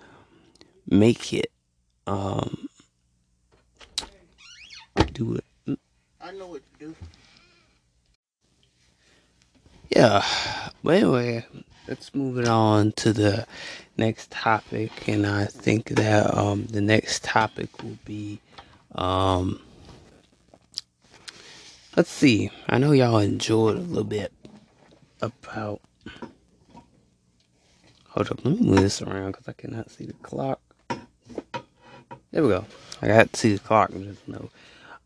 make 0.88 1.32
it 1.34 1.52
um, 2.06 2.68
do 5.12 5.36
it. 5.36 5.78
I 6.20 6.32
know 6.32 6.46
what 6.48 6.62
to 6.78 6.86
do. 6.86 6.94
Yeah, 9.90 10.24
but 10.82 10.94
anyway, 10.94 11.44
let's 11.88 12.14
move 12.14 12.38
it 12.38 12.48
on 12.48 12.92
to 12.92 13.12
the 13.12 13.46
next 13.96 14.30
topic, 14.30 15.08
and 15.08 15.26
I 15.26 15.46
think 15.46 15.90
that 15.90 16.32
um, 16.36 16.66
the 16.66 16.80
next 16.80 17.24
topic 17.24 17.82
will 17.82 17.98
be 18.04 18.40
um, 18.94 19.60
let's 21.96 22.10
see. 22.10 22.50
I 22.68 22.78
know 22.78 22.92
y'all 22.92 23.18
enjoyed 23.18 23.76
a 23.76 23.80
little 23.80 24.04
bit 24.04 24.32
about. 25.20 25.80
Hold 28.08 28.30
up, 28.30 28.44
let 28.44 28.60
me 28.60 28.66
move 28.66 28.80
this 28.80 29.02
around 29.02 29.32
because 29.32 29.48
I 29.48 29.52
cannot 29.52 29.90
see 29.90 30.06
the 30.06 30.12
clock. 30.14 30.60
There 32.32 32.42
we 32.42 32.48
go. 32.48 32.64
I 33.02 33.06
got 33.06 33.32
to 33.32 33.38
see 33.38 33.52
the 33.52 33.60
clock. 33.60 33.92
Just 33.92 34.26
know. 34.28 34.50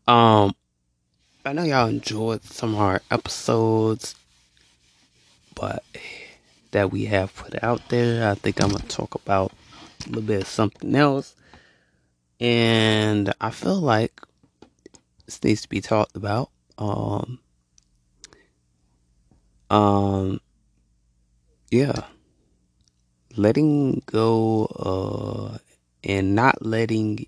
Um, 0.07 0.55
I 1.45 1.53
know 1.53 1.63
y'all 1.63 1.87
enjoyed 1.87 2.43
some 2.43 2.73
of 2.73 2.81
our 2.81 3.01
episodes, 3.11 4.15
but 5.53 5.83
that 6.71 6.91
we 6.91 7.05
have 7.05 7.35
put 7.35 7.63
out 7.63 7.87
there, 7.89 8.29
I 8.29 8.35
think 8.35 8.61
I'm 8.61 8.69
gonna 8.69 8.83
talk 8.83 9.15
about 9.15 9.51
a 10.05 10.09
little 10.09 10.23
bit 10.23 10.41
of 10.41 10.47
something 10.47 10.93
else, 10.95 11.35
and 12.39 13.33
I 13.39 13.51
feel 13.51 13.79
like 13.79 14.21
this 15.25 15.43
needs 15.43 15.61
to 15.61 15.69
be 15.69 15.81
talked 15.81 16.15
about. 16.15 16.49
Um, 16.77 17.39
um, 19.69 20.41
yeah, 21.71 22.03
letting 23.35 24.01
go, 24.05 24.65
uh, 24.65 25.57
and 26.03 26.35
not 26.35 26.65
letting 26.65 27.27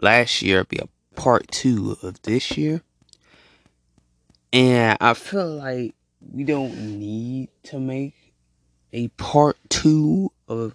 last 0.00 0.42
year 0.42 0.64
be 0.64 0.78
a 0.78 0.88
part 1.14 1.50
two 1.50 1.96
of 2.02 2.22
this 2.22 2.56
year. 2.56 2.82
And 4.52 4.96
I 5.00 5.14
feel 5.14 5.56
like 5.56 5.94
we 6.20 6.44
don't 6.44 6.98
need 6.98 7.48
to 7.64 7.78
make 7.78 8.14
a 8.92 9.08
part 9.08 9.56
two 9.68 10.32
of 10.48 10.74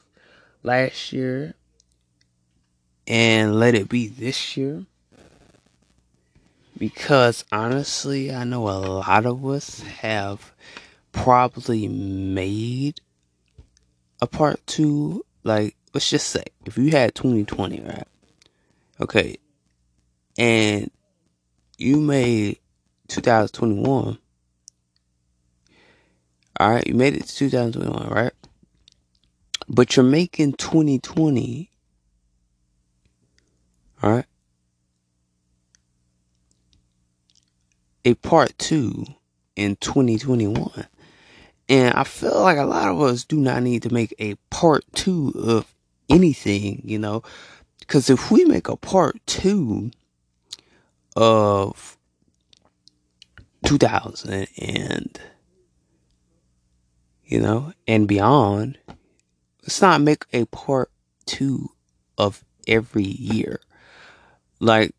last 0.64 1.12
year 1.14 1.54
and 3.08 3.60
let 3.60 3.76
it 3.76 3.90
be 3.90 4.08
this 4.08 4.58
year. 4.58 4.86
Because 6.78 7.46
honestly, 7.52 8.34
I 8.34 8.44
know 8.44 8.68
a 8.68 8.78
lot 8.78 9.26
of 9.26 9.46
us 9.46 9.82
have 9.82 10.54
probably 11.12 11.88
made 11.88 13.00
a 14.22 14.28
part 14.28 14.66
two. 14.68 15.26
Like, 15.44 15.76
let's 15.94 16.10
just 16.10 16.28
say, 16.28 16.44
if 16.66 16.78
you 16.78 16.92
had 16.92 17.16
2020, 17.16 17.82
right? 17.82 18.08
Okay. 19.00 19.38
And 20.38 20.92
you 21.78 22.02
made 22.02 22.60
2021. 23.08 24.18
All 26.58 26.70
right, 26.70 26.88
you 26.88 26.94
made 26.94 27.16
it 27.16 27.24
to 27.24 27.38
2021, 27.38 28.10
right? 28.10 28.34
But 29.68 29.96
you're 29.96 30.06
making 30.06 30.54
2020. 30.54 31.70
All 34.04 34.12
right. 34.12 34.26
A 38.06 38.14
part 38.16 38.58
two 38.58 39.06
in 39.56 39.76
2021. 39.78 40.88
And 41.68 41.94
I 41.96 42.04
feel 42.04 42.40
like 42.42 42.58
a 42.58 42.66
lot 42.66 42.90
of 42.90 43.02
us 43.02 43.24
do 43.24 43.38
not 43.38 43.64
need 43.64 43.84
to 43.84 43.94
make 43.94 44.14
a 44.20 44.36
part 44.50 44.86
two 44.94 45.34
of 45.36 45.74
anything, 46.10 46.82
you 46.86 47.00
know, 47.00 47.24
because 47.80 48.10
if 48.10 48.32
we 48.32 48.46
make 48.46 48.68
a 48.68 48.76
part 48.76 49.18
two 49.26 49.92
of 51.16 51.98
2000 53.66 54.48
and 54.58 55.20
you 57.26 57.40
know 57.40 57.74
and 57.88 58.08
beyond 58.08 58.78
let's 59.64 59.82
not 59.82 60.02
make 60.02 60.26
a 60.34 60.46
part 60.46 60.92
two 61.26 61.70
of 62.18 62.44
every 62.68 63.06
year 63.06 63.60
like 64.60 64.94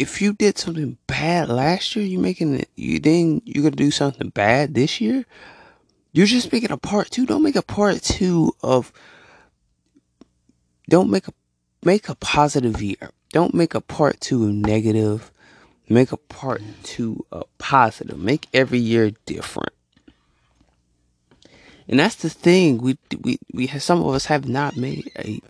if 0.00 0.22
you 0.22 0.32
did 0.32 0.58
something 0.58 0.96
bad 1.06 1.48
last 1.48 1.94
year 1.94 2.04
you're 2.04 2.20
making 2.20 2.54
it 2.54 2.68
you 2.76 2.98
then 2.98 3.42
you're 3.44 3.62
gonna 3.62 3.76
do 3.76 3.90
something 3.90 4.30
bad 4.30 4.74
this 4.74 5.00
year 5.00 5.24
you're 6.12 6.26
just 6.26 6.52
making 6.52 6.72
a 6.72 6.76
part 6.76 7.10
two 7.10 7.26
don't 7.26 7.42
make 7.42 7.56
a 7.56 7.62
part 7.62 8.02
two 8.02 8.52
of 8.62 8.92
don't 10.88 11.10
make 11.10 11.28
a 11.28 11.32
make 11.84 12.08
a 12.08 12.14
positive 12.16 12.82
year. 12.82 13.10
Don't 13.32 13.54
make 13.54 13.74
a 13.74 13.80
part 13.80 14.20
two 14.20 14.52
negative. 14.52 15.30
Make 15.88 16.12
a 16.12 16.16
part 16.16 16.62
two 16.82 17.24
a 17.32 17.44
positive. 17.58 18.18
Make 18.18 18.48
every 18.52 18.78
year 18.78 19.12
different. 19.26 19.72
And 21.88 21.98
that's 21.98 22.16
the 22.16 22.30
thing 22.30 22.78
we 22.78 22.98
we 23.20 23.38
we 23.52 23.66
have, 23.68 23.82
some 23.82 24.00
of 24.00 24.14
us 24.14 24.26
have 24.26 24.48
not 24.48 24.76
made 24.76 25.10
a 25.18 25.40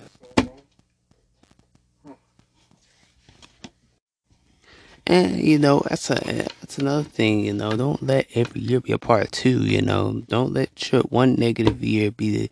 And 5.06 5.40
you 5.40 5.58
know 5.58 5.82
that's 5.88 6.10
a 6.10 6.14
that's 6.60 6.78
another 6.78 7.02
thing. 7.02 7.44
You 7.44 7.54
know, 7.54 7.76
don't 7.76 8.02
let 8.02 8.26
every 8.34 8.60
year 8.60 8.80
be 8.80 8.92
a 8.92 8.98
part 8.98 9.32
two. 9.32 9.64
You 9.64 9.82
know, 9.82 10.22
don't 10.28 10.52
let 10.52 10.92
your 10.92 11.02
one 11.02 11.34
negative 11.34 11.82
year 11.82 12.10
be 12.10 12.50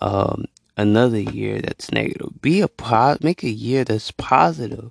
um 0.00 0.46
another 0.76 1.20
year 1.20 1.60
that's 1.60 1.90
negative. 1.90 2.40
Be 2.40 2.60
a 2.60 2.68
pos. 2.68 3.20
Make 3.20 3.42
a 3.42 3.50
year 3.50 3.84
that's 3.84 4.10
positive. 4.12 4.90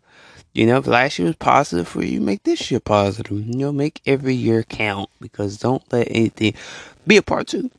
You 0.53 0.65
know, 0.67 0.77
if 0.77 0.87
last 0.87 1.19
year 1.19 1.27
was 1.27 1.35
positive 1.35 1.87
for 1.87 2.03
you, 2.03 2.21
make 2.21 2.43
this 2.43 2.71
year 2.71 2.79
positive. 2.79 3.31
You 3.31 3.57
know, 3.57 3.71
make 3.71 4.01
every 4.05 4.35
year 4.35 4.63
count 4.63 5.09
because 5.19 5.57
don't 5.57 5.83
let 5.91 6.07
anything 6.09 6.53
be 7.05 7.17
a 7.17 7.21
part 7.21 7.47
two. 7.47 7.71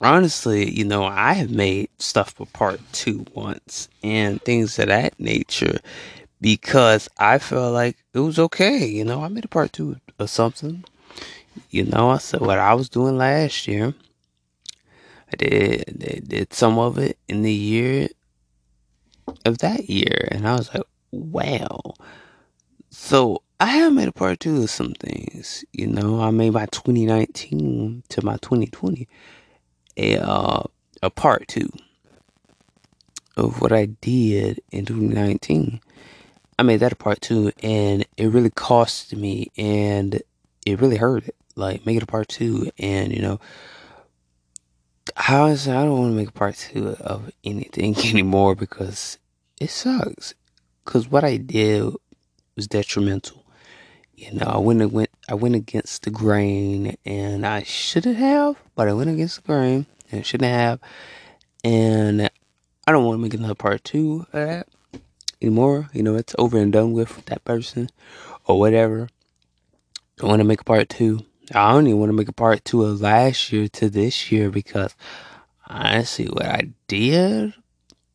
Honestly, 0.00 0.70
you 0.70 0.84
know, 0.84 1.04
I 1.04 1.32
have 1.34 1.50
made 1.50 1.88
stuff 1.98 2.30
for 2.30 2.46
part 2.46 2.80
two 2.92 3.26
once 3.34 3.88
and 4.02 4.40
things 4.42 4.78
of 4.78 4.88
that 4.88 5.18
nature 5.18 5.78
because 6.40 7.08
I 7.18 7.38
felt 7.38 7.72
like 7.72 7.96
it 8.14 8.20
was 8.20 8.38
okay. 8.38 8.86
You 8.86 9.04
know, 9.04 9.22
I 9.22 9.28
made 9.28 9.44
a 9.44 9.48
part 9.48 9.72
two 9.72 9.96
of 10.18 10.30
something. 10.30 10.84
You 11.70 11.84
know, 11.84 12.10
I 12.10 12.18
said 12.18 12.40
what 12.40 12.58
I 12.58 12.74
was 12.74 12.88
doing 12.88 13.16
last 13.16 13.66
year. 13.66 13.94
I 15.32 15.36
did, 15.36 15.84
did 15.98 16.28
did 16.28 16.54
some 16.54 16.78
of 16.78 16.98
it 16.98 17.18
in 17.28 17.42
the 17.42 17.52
year 17.52 18.08
of 19.44 19.58
that 19.58 19.90
year, 19.90 20.28
and 20.30 20.48
I 20.48 20.54
was 20.54 20.72
like, 20.72 20.84
wow. 21.10 21.94
So 22.90 23.42
I 23.60 23.66
have 23.66 23.92
made 23.92 24.08
a 24.08 24.12
part 24.12 24.40
two 24.40 24.62
of 24.62 24.70
some 24.70 24.94
things. 24.94 25.64
You 25.72 25.88
know, 25.88 26.20
I 26.20 26.30
made 26.30 26.52
my 26.52 26.66
2019 26.66 28.04
to 28.08 28.24
my 28.24 28.36
2020 28.36 29.08
a 29.96 30.18
uh, 30.18 30.62
a 31.02 31.10
part 31.10 31.48
two 31.48 31.70
of 33.36 33.60
what 33.60 33.72
I 33.72 33.86
did 33.86 34.60
in 34.70 34.84
2019 34.84 35.80
I 36.58 36.64
made 36.64 36.80
that 36.80 36.92
a 36.92 36.96
part 36.96 37.20
two, 37.20 37.52
and 37.62 38.04
it 38.16 38.26
really 38.26 38.50
cost 38.50 39.14
me, 39.14 39.52
and 39.56 40.20
it 40.66 40.80
really 40.80 40.96
hurt. 40.96 41.24
Like 41.54 41.86
make 41.86 41.96
it 41.96 42.02
a 42.02 42.06
part 42.06 42.28
two, 42.28 42.70
and 42.78 43.12
you 43.14 43.22
know, 43.22 43.38
how 45.16 45.46
is 45.46 45.68
I 45.68 45.84
don't 45.84 45.98
want 45.98 46.12
to 46.12 46.16
make 46.16 46.28
a 46.28 46.32
part 46.32 46.56
two 46.56 46.96
of 47.00 47.30
anything 47.44 47.96
anymore 48.04 48.56
because 48.56 49.18
it 49.60 49.70
sucks. 49.70 50.34
Because 50.84 51.08
what 51.08 51.24
I 51.24 51.36
did 51.36 51.92
was 52.56 52.66
detrimental. 52.66 53.44
You 54.16 54.34
know, 54.34 54.46
I 54.46 54.58
went 54.58 54.90
went 54.90 55.10
I 55.28 55.34
went 55.34 55.54
against 55.54 56.02
the 56.02 56.10
grain, 56.10 56.96
and 57.04 57.46
I 57.46 57.62
shouldn't 57.62 58.16
have, 58.16 58.56
but 58.74 58.88
I 58.88 58.92
went 58.94 59.10
against 59.10 59.36
the 59.36 59.42
grain, 59.42 59.86
and 60.10 60.26
shouldn't 60.26 60.50
have, 60.50 60.80
and 61.62 62.28
I 62.86 62.92
don't 62.92 63.04
want 63.04 63.18
to 63.18 63.22
make 63.22 63.34
another 63.34 63.54
part 63.54 63.84
two 63.84 64.26
of 64.32 64.32
that 64.32 64.68
anymore. 65.40 65.88
You 65.92 66.02
know, 66.02 66.16
it's 66.16 66.34
over 66.38 66.58
and 66.58 66.72
done 66.72 66.92
with 66.92 67.24
that 67.26 67.44
person 67.44 67.90
or 68.44 68.58
whatever. 68.58 69.08
I 70.22 70.26
want 70.26 70.40
to 70.40 70.44
make 70.44 70.60
a 70.60 70.64
part 70.64 70.88
two. 70.88 71.24
I 71.54 71.72
only 71.72 71.94
want 71.94 72.10
to 72.10 72.14
make 72.16 72.28
a 72.28 72.32
part 72.32 72.64
two 72.64 72.84
of 72.84 73.00
last 73.00 73.52
year 73.52 73.68
to 73.68 73.88
this 73.88 74.30
year 74.30 74.50
because 74.50 74.94
I 75.66 76.02
see 76.02 76.26
what 76.26 76.46
I 76.46 76.70
did. 76.88 77.54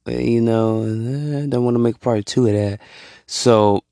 You 0.05 0.41
know, 0.41 0.83
eh, 0.83 1.43
I 1.43 1.45
don't 1.47 1.63
want 1.63 1.75
to 1.75 1.79
make 1.79 1.95
a 1.95 1.99
part 1.99 2.25
two 2.25 2.47
of 2.47 2.53
that. 2.53 2.81
So, 3.25 3.83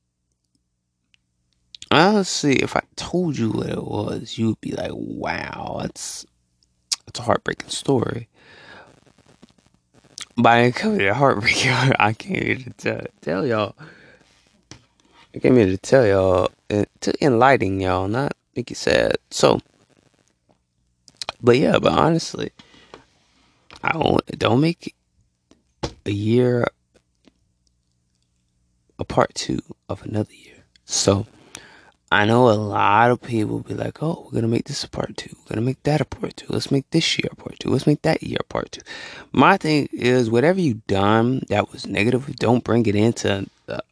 honestly, 1.90 2.58
if 2.58 2.76
I 2.76 2.82
told 2.96 3.38
you 3.38 3.52
what 3.52 3.70
it 3.70 3.84
was, 3.84 4.38
you'd 4.38 4.60
be 4.60 4.72
like, 4.74 4.92
wow, 4.94 5.80
that's, 5.82 6.26
that's 7.06 7.20
a 7.20 7.24
heartbreaking 7.24 7.70
story. 7.70 8.28
By 10.38 10.72
to 10.72 11.14
heartbreak, 11.14 11.66
I 12.00 12.14
came 12.14 12.36
here 12.36 12.56
to 12.56 12.70
tell, 12.72 13.02
tell 13.22 13.46
y'all. 13.46 13.76
I 15.36 15.40
came 15.40 15.56
here 15.56 15.66
to 15.66 15.78
tell 15.78 16.06
y'all, 16.06 16.52
to 16.70 17.26
enlighten 17.26 17.80
y'all, 17.80 18.08
not 18.08 18.34
make 18.56 18.70
you 18.70 18.76
sad. 18.76 19.18
So, 19.30 19.60
but 21.42 21.58
yeah, 21.58 21.80
but 21.80 21.94
honestly, 21.94 22.52
I 23.84 23.94
don't 23.94 24.40
don't 24.40 24.62
make 24.62 24.96
a 26.06 26.12
year 26.12 26.68
a 29.00 29.04
part 29.04 29.34
two 29.34 29.60
of 29.90 30.04
another 30.04 30.34
year. 30.34 30.64
So 30.86 31.26
I 32.14 32.26
know 32.26 32.50
a 32.50 32.52
lot 32.52 33.10
of 33.10 33.22
people 33.22 33.60
be 33.60 33.74
like, 33.74 34.04
oh, 34.04 34.24
we're 34.26 34.42
gonna 34.42 34.50
make 34.50 34.66
this 34.66 34.84
a 34.84 34.90
part 34.90 35.16
two. 35.16 35.34
We're 35.34 35.56
gonna 35.56 35.66
make 35.66 35.82
that 35.84 36.02
a 36.02 36.06
part 36.06 36.36
two. 36.36 36.48
Let's 36.50 36.70
make 36.70 36.90
this 36.90 37.18
year 37.18 37.30
a 37.32 37.36
part 37.36 37.60
two. 37.60 37.70
Let's 37.70 37.88
make 37.88 38.02
that 38.02 38.22
year 38.22 38.40
a 38.42 38.44
part 38.44 38.74
two. 38.74 38.82
My 39.32 39.56
thing 39.56 39.88
is, 39.94 40.30
whatever 40.30 40.60
you 40.60 40.82
done 40.88 41.44
that 41.48 41.72
was 41.72 41.88
negative, 41.88 42.36
don't 42.36 42.66
bring 42.66 42.86
it 42.86 42.96
into 42.96 43.48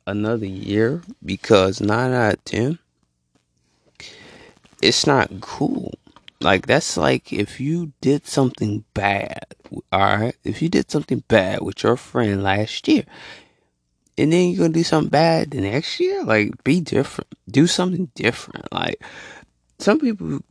another 0.05 0.45
year 0.45 1.01
because 1.23 1.79
nine 1.79 2.11
out 2.11 2.33
of 2.33 2.43
ten, 2.43 2.79
it's 4.81 5.07
not 5.07 5.29
cool. 5.39 5.93
Like 6.41 6.67
that's 6.67 6.97
like 6.97 7.31
if 7.31 7.61
you 7.61 7.93
did 8.01 8.27
something 8.27 8.83
bad, 8.93 9.45
all 9.91 10.17
right. 10.17 10.35
If 10.43 10.61
you 10.61 10.67
did 10.69 10.91
something 10.91 11.23
bad 11.29 11.61
with 11.61 11.83
your 11.83 11.95
friend 11.95 12.43
last 12.43 12.87
year, 12.87 13.05
and 14.19 14.33
then 14.33 14.49
you're 14.49 14.59
gonna 14.59 14.73
do 14.73 14.83
something 14.83 15.09
bad 15.09 15.51
the 15.51 15.61
next 15.61 15.99
year. 15.99 16.23
Like, 16.23 16.63
be 16.63 16.81
different. 16.81 17.33
Do 17.49 17.67
something 17.67 18.11
different. 18.15 18.71
Like, 18.71 19.01
some 19.79 19.99
people 19.99 20.41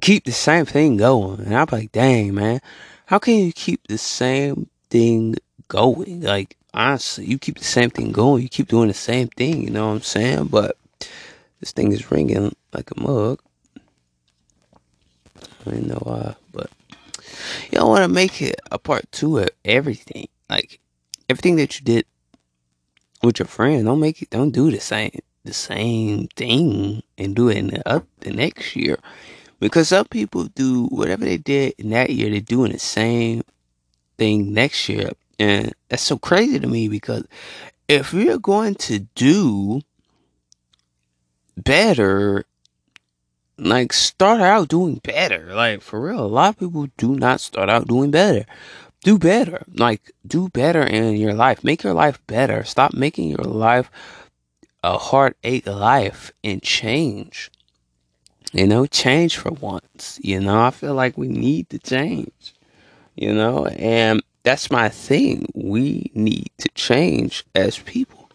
keep 0.00 0.24
the 0.24 0.32
same 0.32 0.64
thing 0.64 0.96
going, 0.96 1.40
and 1.40 1.54
I'm 1.54 1.66
like, 1.70 1.92
dang, 1.92 2.34
man, 2.34 2.60
how 3.06 3.18
can 3.18 3.34
you 3.34 3.52
keep 3.52 3.86
the 3.88 3.98
same 3.98 4.68
thing 4.88 5.36
going? 5.68 6.22
Like, 6.22 6.56
honestly, 6.72 7.26
you 7.26 7.38
keep 7.38 7.58
the 7.58 7.64
same 7.64 7.90
thing 7.90 8.12
going. 8.12 8.42
You 8.42 8.48
keep 8.48 8.68
doing 8.68 8.88
the 8.88 8.94
same 8.94 9.28
thing. 9.28 9.62
You 9.62 9.70
know 9.70 9.88
what 9.88 9.94
I'm 9.94 10.00
saying? 10.02 10.46
But 10.46 10.76
this 11.60 11.72
thing 11.72 11.92
is 11.92 12.10
ringing 12.10 12.54
like 12.72 12.90
a 12.90 13.00
mug. 13.00 13.40
I 15.66 15.70
don't 15.70 15.86
know 15.86 16.02
why, 16.02 16.34
but 16.52 16.70
you 17.70 17.78
don't 17.78 17.88
want 17.88 18.02
to 18.02 18.08
make 18.08 18.40
it 18.40 18.60
a 18.70 18.78
part 18.78 19.10
two 19.12 19.38
of 19.38 19.48
everything. 19.64 20.28
Like 20.48 20.80
everything 21.28 21.56
that 21.56 21.78
you 21.78 21.84
did 21.84 22.06
with 23.22 23.38
your 23.38 23.46
friend. 23.46 23.84
Don't 23.84 24.00
make 24.00 24.22
it. 24.22 24.30
Don't 24.30 24.50
do 24.50 24.70
the 24.70 24.80
same 24.80 25.10
the 25.44 25.52
same 25.54 26.28
thing 26.36 27.02
and 27.16 27.34
do 27.34 27.48
it 27.48 27.56
in 27.56 27.68
the 27.68 27.88
up 27.88 28.06
the 28.20 28.30
next 28.30 28.76
year, 28.76 28.98
because 29.58 29.88
some 29.88 30.04
people 30.06 30.44
do 30.44 30.86
whatever 30.86 31.24
they 31.24 31.38
did 31.38 31.74
in 31.78 31.90
that 31.90 32.10
year. 32.10 32.30
They're 32.30 32.40
doing 32.40 32.72
the 32.72 32.78
same 32.78 33.42
thing 34.18 34.52
next 34.52 34.88
year, 34.88 35.10
and 35.38 35.72
that's 35.88 36.02
so 36.02 36.18
crazy 36.18 36.58
to 36.58 36.66
me. 36.66 36.88
Because 36.88 37.24
if 37.88 38.12
you're 38.12 38.38
going 38.38 38.74
to 38.76 39.00
do 39.14 39.80
better 41.56 42.44
like 43.58 43.92
start 43.92 44.40
out 44.40 44.68
doing 44.68 45.00
better. 45.04 45.54
Like 45.54 45.82
for 45.82 46.00
real, 46.00 46.24
a 46.24 46.26
lot 46.26 46.50
of 46.50 46.58
people 46.58 46.88
do 46.96 47.14
not 47.14 47.40
start 47.40 47.68
out 47.68 47.86
doing 47.86 48.10
better 48.10 48.46
do 49.02 49.18
better. 49.18 49.64
Like, 49.74 50.12
do 50.26 50.48
better 50.48 50.82
in 50.82 51.16
your 51.16 51.34
life. 51.34 51.64
Make 51.64 51.82
your 51.82 51.94
life 51.94 52.24
better. 52.26 52.64
Stop 52.64 52.94
making 52.94 53.30
your 53.30 53.44
life 53.44 53.90
a 54.82 54.98
heartache 54.98 55.66
life 55.66 56.32
and 56.42 56.62
change. 56.62 57.50
You 58.52 58.66
know, 58.66 58.86
change 58.86 59.36
for 59.36 59.52
once. 59.52 60.18
You 60.22 60.40
know, 60.40 60.60
I 60.62 60.70
feel 60.70 60.94
like 60.94 61.16
we 61.16 61.28
need 61.28 61.70
to 61.70 61.78
change. 61.78 62.54
You 63.14 63.32
know, 63.32 63.66
and 63.66 64.22
that's 64.42 64.70
my 64.70 64.88
thing. 64.88 65.46
We 65.54 66.10
need 66.14 66.50
to 66.58 66.68
change 66.70 67.44
as 67.54 67.78
people. 67.78 68.30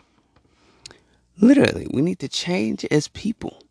Literally, 1.39 1.87
we 1.91 2.01
need 2.01 2.19
to 2.19 2.29
change 2.29 2.85
as 2.85 3.07
people. 3.09 3.61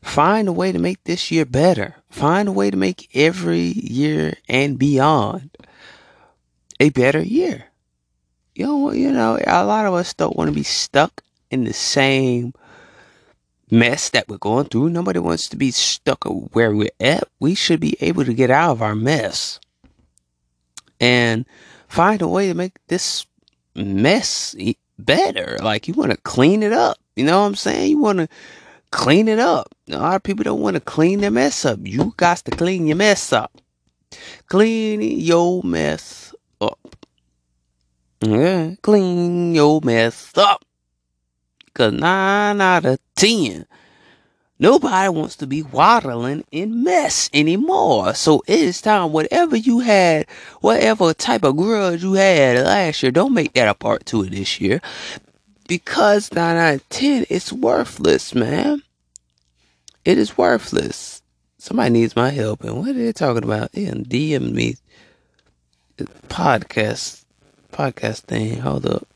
Find 0.00 0.48
a 0.48 0.52
way 0.52 0.72
to 0.72 0.78
make 0.78 1.04
this 1.04 1.30
year 1.30 1.44
better. 1.44 1.96
Find 2.08 2.48
a 2.48 2.52
way 2.52 2.70
to 2.70 2.76
make 2.76 3.10
every 3.14 3.58
year 3.58 4.34
and 4.48 4.78
beyond 4.78 5.50
a 6.80 6.90
better 6.90 7.20
year. 7.20 7.66
You 8.54 8.66
know, 8.66 8.92
you 8.92 9.12
know, 9.12 9.38
a 9.46 9.64
lot 9.64 9.86
of 9.86 9.94
us 9.94 10.14
don't 10.14 10.36
want 10.36 10.48
to 10.48 10.54
be 10.54 10.64
stuck 10.64 11.22
in 11.50 11.64
the 11.64 11.72
same 11.72 12.54
mess 13.70 14.10
that 14.10 14.28
we're 14.28 14.38
going 14.38 14.66
through. 14.66 14.90
Nobody 14.90 15.18
wants 15.18 15.48
to 15.50 15.56
be 15.56 15.70
stuck 15.70 16.24
where 16.24 16.74
we're 16.74 16.90
at. 17.00 17.24
We 17.38 17.54
should 17.54 17.80
be 17.80 17.96
able 18.00 18.24
to 18.24 18.34
get 18.34 18.50
out 18.50 18.72
of 18.72 18.82
our 18.82 18.94
mess 18.94 19.60
and 21.00 21.46
find 21.86 22.22
a 22.22 22.28
way 22.28 22.48
to 22.48 22.54
make 22.54 22.74
this 22.88 23.26
mess 23.74 24.56
better. 24.98 25.56
Like 25.62 25.88
you 25.88 25.94
want 25.94 26.10
to 26.10 26.16
clean 26.18 26.62
it 26.62 26.72
up. 26.72 26.98
You 27.16 27.24
know 27.24 27.40
what 27.40 27.46
I'm 27.46 27.54
saying? 27.54 27.90
You 27.90 27.98
want 27.98 28.18
to 28.18 28.28
clean 28.90 29.28
it 29.28 29.38
up. 29.38 29.74
A 29.90 29.98
lot 29.98 30.16
of 30.16 30.22
people 30.22 30.44
don't 30.44 30.60
want 30.60 30.74
to 30.74 30.80
clean 30.80 31.20
their 31.20 31.30
mess 31.30 31.64
up. 31.64 31.78
You 31.82 32.14
got 32.16 32.38
to 32.38 32.50
clean 32.52 32.86
your 32.86 32.96
mess 32.96 33.32
up. 33.32 33.60
Clean 34.48 35.02
your 35.02 35.62
mess 35.62 36.27
up. 36.60 36.96
Yeah, 38.20 38.74
clean 38.82 39.54
your 39.54 39.80
mess 39.82 40.32
up. 40.36 40.64
Cause 41.74 41.92
nine 41.92 42.60
out 42.60 42.84
of 42.84 42.98
ten, 43.14 43.64
nobody 44.58 45.08
wants 45.08 45.36
to 45.36 45.46
be 45.46 45.62
waddling 45.62 46.44
in 46.50 46.82
mess 46.82 47.30
anymore. 47.32 48.14
So 48.14 48.42
it 48.48 48.58
is 48.58 48.80
time, 48.80 49.12
whatever 49.12 49.56
you 49.56 49.78
had, 49.78 50.26
whatever 50.60 51.14
type 51.14 51.44
of 51.44 51.56
grudge 51.56 52.02
you 52.02 52.14
had 52.14 52.64
last 52.64 53.02
year, 53.02 53.12
don't 53.12 53.34
make 53.34 53.52
that 53.52 53.68
a 53.68 53.74
part 53.74 54.04
two 54.04 54.22
of 54.22 54.30
this 54.32 54.60
year. 54.60 54.80
Because 55.68 56.32
nine 56.32 56.56
out 56.56 56.74
of 56.74 56.88
ten, 56.88 57.26
it's 57.30 57.52
worthless, 57.52 58.34
man. 58.34 58.82
It 60.04 60.18
is 60.18 60.36
worthless. 60.36 61.22
Somebody 61.58 61.90
needs 61.90 62.16
my 62.16 62.30
help. 62.30 62.64
And 62.64 62.78
what 62.78 62.88
are 62.88 62.92
they 62.94 63.12
talking 63.12 63.44
about? 63.44 63.72
They 63.72 63.84
DM 63.84 64.52
me 64.52 64.76
podcast 66.04 67.24
podcast 67.72 68.20
thing. 68.20 68.60
Hold 68.60 68.86
up. 68.86 69.06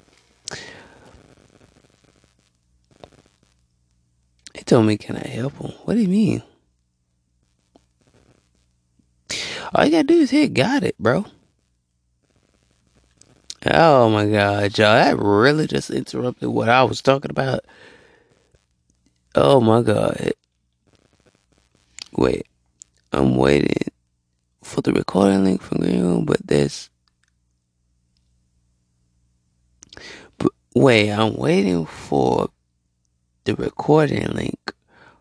He 4.55 4.63
told 4.65 4.87
me, 4.87 4.97
can 4.97 5.17
I 5.17 5.27
help 5.27 5.57
him? 5.59 5.73
What 5.85 5.95
do 5.95 6.01
you 6.01 6.09
mean? 6.09 6.43
All 9.75 9.85
you 9.85 9.91
gotta 9.91 10.05
do 10.05 10.21
is 10.21 10.31
hit 10.31 10.55
got 10.55 10.83
it, 10.85 10.97
bro. 10.99 11.25
Oh 13.67 14.11
my 14.11 14.27
god, 14.27 14.77
y'all. 14.77 14.95
That 14.95 15.19
really 15.19 15.67
just 15.67 15.91
interrupted 15.91 16.49
what 16.49 16.69
I 16.69 16.85
was 16.85 17.01
talking 17.01 17.31
about. 17.31 17.65
Oh 19.35 19.61
my 19.61 19.83
god. 19.83 20.33
Wait. 22.13 22.47
I'm 23.13 23.37
waiting 23.37 23.92
for 24.63 24.81
the 24.81 24.93
recording 24.93 25.45
link 25.45 25.61
from 25.61 25.79
Green 25.79 26.03
Room, 26.03 26.25
but 26.25 26.47
there's 26.47 26.89
But 30.39 30.53
Wait, 30.75 31.11
I'm 31.11 31.35
waiting 31.37 31.85
for 31.85 32.49
the 33.45 33.55
recording 33.55 34.27
link 34.29 34.73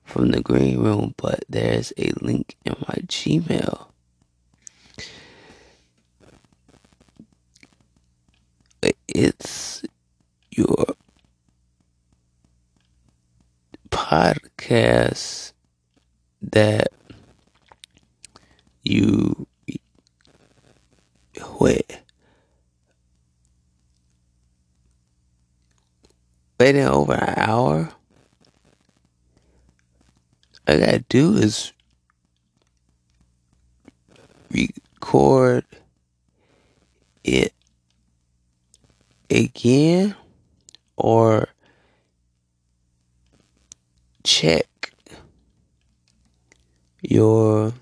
from 0.03 0.31
the 0.31 0.41
green 0.41 0.79
room, 0.79 1.13
but 1.17 1.43
there's 1.49 1.91
a 1.97 2.11
link 2.21 2.55
in 2.65 2.75
my 2.87 2.95
Gmail. 3.05 3.87
It's 9.07 9.83
your 10.51 10.85
podcast 13.89 15.53
that 16.41 16.87
you 18.83 19.47
wait 21.59 22.01
waiting 26.61 26.85
over 26.85 27.15
an 27.15 27.33
hour. 27.37 27.89
All 30.67 30.75
I 30.75 30.77
gotta 30.77 30.99
do 31.09 31.33
is 31.33 31.73
record 34.51 35.65
it 37.23 37.51
again 39.31 40.15
or 40.97 41.47
check 44.23 44.67
your 47.01 47.73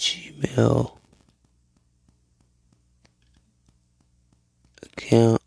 Gmail 0.00 0.96
account 4.82 5.42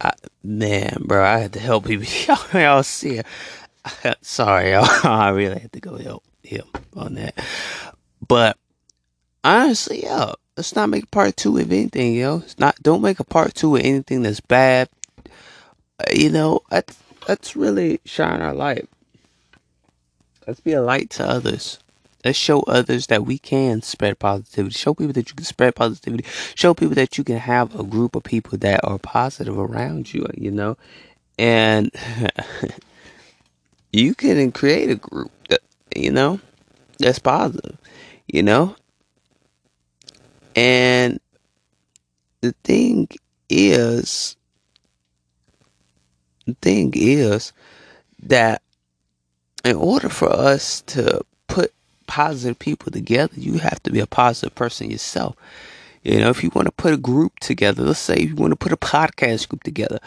I, 0.00 0.12
man, 0.42 0.98
bro, 1.06 1.24
I 1.24 1.38
had 1.38 1.52
to 1.54 1.60
help 1.60 1.86
people. 1.86 2.06
y'all, 2.26 2.38
y'all 2.60 2.82
see 2.82 3.18
it. 3.18 3.26
Sorry, 4.22 4.72
y'all. 4.72 4.86
I 5.04 5.30
really 5.30 5.58
had 5.58 5.72
to 5.72 5.80
go 5.80 5.96
help 5.96 6.22
him 6.42 6.64
on 6.94 7.14
that. 7.14 7.34
But 8.26 8.56
honestly, 9.42 10.04
yo, 10.04 10.34
let's 10.56 10.76
not 10.76 10.90
make 10.90 11.10
part 11.10 11.36
two 11.36 11.56
of 11.58 11.72
anything, 11.72 12.14
yo. 12.14 12.38
It's 12.38 12.58
not. 12.58 12.76
Don't 12.82 13.02
make 13.02 13.20
a 13.20 13.24
part 13.24 13.54
two 13.54 13.76
of 13.76 13.82
anything 13.82 14.22
that's 14.22 14.40
bad. 14.40 14.88
Uh, 15.98 16.04
you 16.14 16.30
know, 16.30 16.60
that's 16.70 16.96
that's 17.26 17.56
really 17.56 18.00
shine 18.04 18.42
our 18.42 18.54
light. 18.54 18.88
Let's 20.46 20.60
be 20.60 20.72
a 20.72 20.82
light 20.82 21.10
to 21.10 21.26
others. 21.26 21.78
Let's 22.26 22.36
show 22.36 22.62
others 22.62 23.06
that 23.06 23.24
we 23.24 23.38
can 23.38 23.82
spread 23.82 24.18
positivity. 24.18 24.76
Show 24.76 24.94
people 24.94 25.12
that 25.12 25.28
you 25.28 25.36
can 25.36 25.44
spread 25.44 25.76
positivity. 25.76 26.24
Show 26.56 26.74
people 26.74 26.96
that 26.96 27.16
you 27.16 27.22
can 27.22 27.36
have 27.36 27.78
a 27.78 27.84
group 27.84 28.16
of 28.16 28.24
people 28.24 28.58
that 28.58 28.80
are 28.82 28.98
positive 28.98 29.56
around 29.56 30.12
you, 30.12 30.26
you 30.34 30.50
know? 30.50 30.76
And 31.38 31.92
you 33.92 34.16
can 34.16 34.50
create 34.50 34.90
a 34.90 34.96
group 34.96 35.30
that, 35.50 35.60
you 35.94 36.10
know, 36.10 36.40
that's 36.98 37.20
positive, 37.20 37.78
you 38.26 38.42
know? 38.42 38.74
And 40.56 41.20
the 42.40 42.56
thing 42.64 43.06
is, 43.48 44.36
the 46.44 46.54
thing 46.54 46.92
is 46.96 47.52
that 48.24 48.62
in 49.64 49.76
order 49.76 50.08
for 50.08 50.28
us 50.28 50.80
to 50.88 51.20
positive 52.06 52.58
people 52.58 52.92
together, 52.92 53.34
you 53.36 53.58
have 53.58 53.82
to 53.84 53.90
be 53.90 54.00
a 54.00 54.06
positive 54.06 54.54
person 54.54 54.90
yourself. 54.90 55.36
You 56.02 56.20
know, 56.20 56.30
if 56.30 56.44
you 56.44 56.50
want 56.54 56.66
to 56.66 56.72
put 56.72 56.92
a 56.92 56.96
group 56.96 57.40
together, 57.40 57.82
let's 57.82 57.98
say 57.98 58.20
you 58.20 58.36
want 58.36 58.52
to 58.52 58.56
put 58.56 58.72
a 58.72 58.76
podcast 58.76 59.48
group 59.48 59.64
together, 59.64 59.98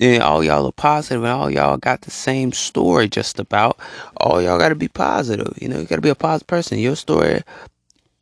and 0.00 0.22
all 0.22 0.44
y'all 0.44 0.66
are 0.66 0.72
positive 0.72 1.24
and 1.24 1.32
all 1.32 1.50
y'all 1.50 1.76
got 1.76 2.02
the 2.02 2.10
same 2.10 2.52
story 2.52 3.08
just 3.08 3.40
about, 3.40 3.78
all 4.18 4.40
y'all 4.42 4.58
got 4.58 4.68
to 4.68 4.74
be 4.74 4.88
positive. 4.88 5.56
You 5.60 5.68
know, 5.68 5.78
you 5.78 5.86
got 5.86 5.96
to 5.96 6.02
be 6.02 6.08
a 6.08 6.14
positive 6.14 6.46
person. 6.46 6.78
Your 6.78 6.96
story, 6.96 7.42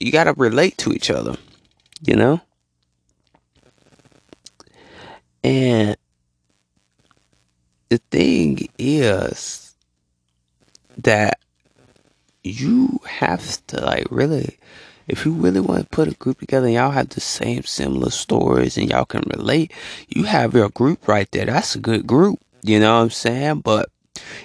you 0.00 0.12
got 0.12 0.24
to 0.24 0.32
relate 0.34 0.78
to 0.78 0.92
each 0.92 1.10
other, 1.10 1.36
you 2.02 2.16
know? 2.16 2.40
And 5.44 5.96
the 7.88 7.98
thing 8.10 8.68
is 8.78 9.74
that 10.98 11.40
you 12.46 13.00
have 13.06 13.66
to 13.66 13.80
like 13.85 14.06
really 14.11 14.59
if 15.09 15.24
you 15.24 15.32
really 15.32 15.61
want 15.61 15.82
to 15.82 15.88
put 15.88 16.09
a 16.09 16.14
group 16.14 16.40
together 16.40 16.66
and 16.66 16.74
y'all 16.74 16.90
have 16.90 17.11
the 17.11 17.20
same 17.20 17.62
similar 17.62 18.11
stories 18.11 18.76
and 18.76 18.90
y'all 18.90 19.04
can 19.04 19.22
relate, 19.28 19.72
you 20.09 20.24
have 20.24 20.54
your 20.54 20.68
group 20.70 21.06
right 21.06 21.30
there. 21.30 21.46
That's 21.46 21.76
a 21.76 21.80
good 21.80 22.06
group. 22.06 22.40
You 22.62 22.80
know 22.80 22.96
what 22.96 23.02
I'm 23.02 23.11
saying? 23.11 23.61
But 23.61 23.88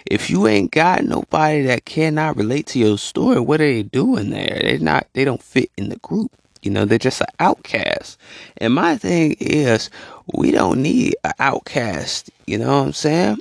if 0.06 0.30
you 0.30 0.48
ain't 0.48 0.72
got 0.72 1.04
nobody 1.04 1.64
that 1.64 1.86
cannot 1.86 2.38
relate 2.38 2.68
to 2.68 2.80
your 2.80 2.98
story, 3.00 3.40
what 3.40 3.60
are 3.60 3.66
they 3.66 3.84
doing 3.84 4.30
there? 4.30 4.60
They're 4.62 4.78
not 4.78 5.08
they 5.14 5.26
don't 5.26 5.42
fit 5.42 5.72
in 5.78 5.90
the 5.90 5.98
group. 5.98 6.32
You 6.62 6.70
know, 6.70 6.86
they're 6.86 7.00
just 7.00 7.22
an 7.22 7.28
outcast. 7.40 8.20
And 8.58 8.76
my 8.76 8.96
thing 8.96 9.36
is, 9.40 9.90
we 10.36 10.52
don't 10.52 10.80
need 10.80 11.16
an 11.24 11.34
outcast. 11.40 12.30
You 12.46 12.60
know 12.60 12.68
what 12.68 12.86
I'm 12.86 12.94
saying? 12.94 13.40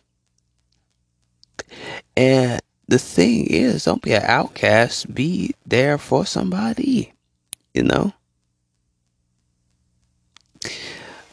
And 2.16 2.62
the 2.90 2.98
thing 2.98 3.46
is, 3.46 3.84
don't 3.84 4.02
be 4.02 4.12
an 4.12 4.24
outcast. 4.24 5.14
Be 5.14 5.54
there 5.64 5.96
for 5.96 6.26
somebody. 6.26 7.12
You 7.72 7.84
know. 7.84 8.12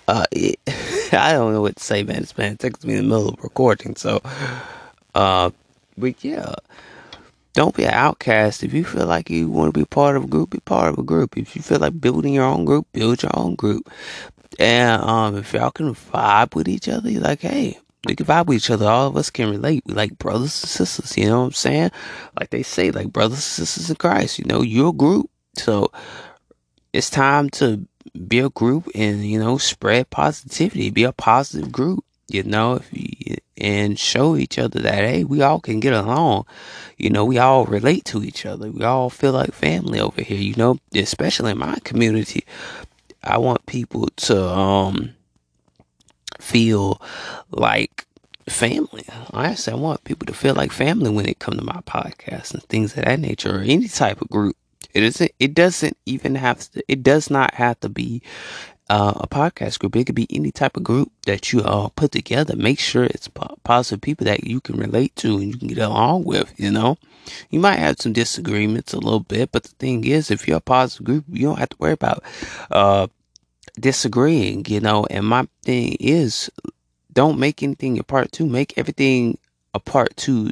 Uh, 0.08 0.26
it, 0.32 0.60
I 1.14 1.34
don't 1.34 1.54
know 1.54 1.62
what 1.62 1.76
to 1.78 1.84
say, 1.84 2.04
man. 2.04 2.22
It's 2.22 2.38
man 2.38 2.58
takes 2.58 2.86
me 2.86 2.96
in 2.96 3.04
the 3.04 3.10
middle 3.10 3.30
of 3.30 3.44
recording, 3.44 3.96
so. 3.96 4.22
Uh, 5.16 5.50
but 5.98 6.24
yeah, 6.24 6.54
don't 7.54 7.76
be 7.76 7.86
an 7.86 7.94
outcast. 7.94 8.64
If 8.64 8.72
you 8.72 8.86
feel 8.86 9.08
like 9.08 9.32
you 9.32 9.50
want 9.50 9.74
to 9.74 9.80
be 9.80 9.86
part 9.86 10.16
of 10.16 10.26
a 10.26 10.28
group, 10.28 10.52
be 10.52 10.60
part 10.60 10.94
of 10.94 11.00
a 11.00 11.04
group. 11.04 11.38
If 11.38 11.56
you 11.56 11.64
feel 11.64 11.80
like 11.80 12.00
building 12.00 12.36
your 12.36 12.46
own 12.46 12.66
group, 12.66 12.86
build 12.94 13.24
your 13.24 13.32
own 13.34 13.56
group. 13.56 13.92
And 14.60 15.02
um, 15.02 15.36
if 15.38 15.54
y'all 15.54 15.72
can 15.72 15.96
vibe 15.96 16.54
with 16.54 16.68
each 16.68 16.88
other, 16.88 17.10
like, 17.10 17.42
hey, 17.42 17.80
we 18.06 18.16
can 18.16 18.26
vibe 18.26 18.48
with 18.48 18.58
each 18.58 18.70
other. 18.70 18.88
All 18.88 19.08
of 19.08 19.18
us 19.18 19.30
can 19.30 19.50
relate. 19.50 19.84
We 19.86 19.94
like 19.94 20.18
brothers 20.18 20.62
and 20.62 20.70
sisters. 20.70 21.18
You 21.18 21.26
know 21.26 21.40
what 21.42 21.46
I'm 21.48 21.52
saying? 21.54 21.92
Like 22.40 22.52
they 22.52 22.64
say, 22.64 22.92
like 22.92 23.12
brothers 23.12 23.38
and 23.38 23.68
sisters 23.68 23.90
in 23.90 23.96
Christ. 23.96 24.40
You 24.40 24.46
know, 24.46 24.62
you're 24.62 24.90
a 24.90 24.94
group. 24.94 25.30
So 25.56 25.92
it's 26.94 27.10
time 27.10 27.50
to 27.52 27.88
be 28.28 28.40
a 28.40 28.50
group 28.50 28.88
and 28.96 29.26
you 29.26 29.40
know 29.40 29.58
spread 29.58 30.10
positivity. 30.10 30.90
Be 30.90 31.04
a 31.04 31.12
positive 31.12 31.72
group. 31.72 32.04
You 32.30 32.44
know, 32.44 32.82
you, 32.92 33.38
and 33.58 33.98
show 33.98 34.36
each 34.36 34.60
other 34.60 34.80
that 34.82 35.04
hey, 35.04 35.24
we 35.24 35.42
all 35.42 35.60
can 35.60 35.80
get 35.80 35.94
along. 35.94 36.46
You 36.98 37.10
know, 37.10 37.26
we 37.26 37.38
all 37.38 37.66
relate 37.66 38.06
to 38.06 38.24
each 38.24 38.46
other. 38.46 38.72
We 38.72 38.84
all 38.84 39.10
feel 39.10 39.32
like 39.32 39.54
family 39.54 40.00
over 40.00 40.22
here. 40.22 40.38
You 40.38 40.56
know, 40.56 40.80
especially 40.94 41.52
in 41.52 41.58
my 41.58 41.78
community, 41.84 42.46
I 43.24 43.38
want 43.38 43.66
people 43.66 44.08
to 44.18 44.48
um 44.48 45.16
feel 46.40 47.02
like 47.52 48.06
family. 48.50 49.06
Honestly, 49.32 49.74
I 49.74 49.76
want 49.76 50.04
people 50.04 50.26
to 50.26 50.34
feel 50.34 50.56
like 50.56 50.72
family 50.72 51.10
when 51.10 51.26
they 51.26 51.34
come 51.34 51.58
to 51.58 51.64
my 51.64 51.82
podcast 51.86 52.54
and 52.54 52.64
things 52.64 52.98
of 52.98 53.06
that 53.06 53.20
nature 53.20 53.58
or 53.58 53.62
any 53.62 53.88
type 53.88 54.22
of 54.22 54.30
group. 54.30 54.56
It 54.94 55.04
isn't. 55.04 55.32
It 55.40 55.54
doesn't 55.54 55.98
even 56.06 56.36
have 56.36 56.60
to. 56.72 56.84
It 56.88 57.04
does 57.04 57.30
not 57.30 57.54
have 57.56 57.80
to 57.82 57.90
be 57.90 58.22
uh, 58.90 59.14
a 59.18 59.28
podcast 59.28 59.80
group. 59.80 59.96
It 59.96 60.06
could 60.06 60.16
be 60.16 60.28
any 60.30 60.52
type 60.52 60.78
of 60.78 60.84
group 60.84 61.12
that 61.26 61.52
you 61.52 61.62
uh, 61.62 61.90
put 61.90 62.12
together. 62.12 62.56
Make 62.56 62.80
sure 62.80 63.04
it's 63.04 63.30
positive 63.64 64.02
people 64.02 64.26
that 64.26 64.46
you 64.46 64.62
can 64.62 64.78
relate 64.78 65.16
to 65.18 65.38
and 65.38 65.48
you 65.48 65.58
can 65.58 65.68
get 65.68 65.80
along 65.80 66.24
with. 66.24 66.54
You 66.58 66.72
know, 66.72 66.98
you 67.50 67.60
might 67.60 67.80
have 67.80 68.00
some 68.00 68.14
disagreements 68.14 68.94
a 68.94 69.00
little 69.00 69.20
bit, 69.20 69.52
but 69.52 69.64
the 69.64 69.76
thing 69.80 70.06
is, 70.06 70.32
if 70.32 70.48
you're 70.48 70.58
a 70.58 70.62
positive 70.62 71.06
group, 71.06 71.26
you 71.30 71.48
don't 71.48 71.60
have 71.60 71.70
to 71.70 71.78
worry 71.80 71.94
about 71.94 72.24
uh, 72.72 73.08
disagreeing. 73.80 74.66
You 74.68 74.80
know, 74.80 75.06
and 75.10 75.26
my 75.26 75.48
thing 75.64 75.98
is, 76.00 76.50
don't 77.14 77.40
make 77.40 77.64
anything 77.64 78.00
a 78.00 78.04
part 78.04 78.32
two. 78.32 78.46
Make 78.46 78.78
everything 78.78 79.38
a 79.74 79.80
part 79.80 80.16
two 80.18 80.52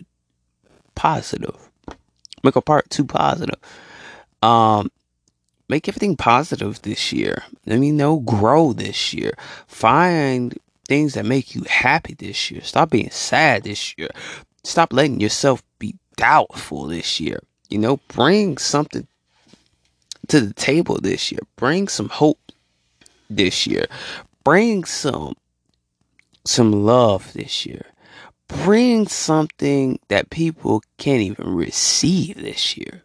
positive. 0.96 1.58
Make 2.44 2.56
a 2.56 2.62
part 2.62 2.90
two 2.90 3.06
positive. 3.06 3.60
Um, 4.42 4.92
make 5.68 5.88
everything 5.88 6.16
positive 6.16 6.82
this 6.82 7.12
year. 7.12 7.44
Let 7.66 7.80
me 7.80 7.92
know, 7.92 8.20
grow 8.20 8.74
this 8.74 9.14
year. 9.14 9.34
Find 9.68 10.58
things 10.88 11.16
that 11.16 11.26
make 11.26 11.56
you 11.56 11.64
happy 11.68 12.14
this 12.14 12.52
year. 12.52 12.62
Stop 12.62 12.92
being 12.92 13.10
sad 13.10 13.64
this 13.64 13.98
year. 13.98 14.10
Stop 14.64 14.94
letting 14.94 15.20
yourself 15.20 15.64
be 15.80 15.96
doubtful 16.16 16.88
this 16.88 17.20
year. 17.20 17.40
You 17.70 17.80
know, 17.80 17.98
bring 18.10 18.58
something 18.58 19.08
to 20.28 20.42
the 20.42 20.54
table 20.54 21.00
this 21.02 21.32
year. 21.32 21.42
Bring 21.56 21.88
some 21.88 22.10
hope 22.10 22.40
this 23.30 23.68
year. 23.68 23.86
Bring 24.44 24.84
some 24.84 25.36
some 26.46 26.72
love 26.72 27.34
this 27.34 27.66
year. 27.66 27.86
Bring 28.48 29.08
something 29.08 30.00
that 30.10 30.30
people 30.30 30.84
can't 30.98 31.22
even 31.22 31.56
receive 31.56 32.36
this 32.36 32.78
year. 32.78 33.02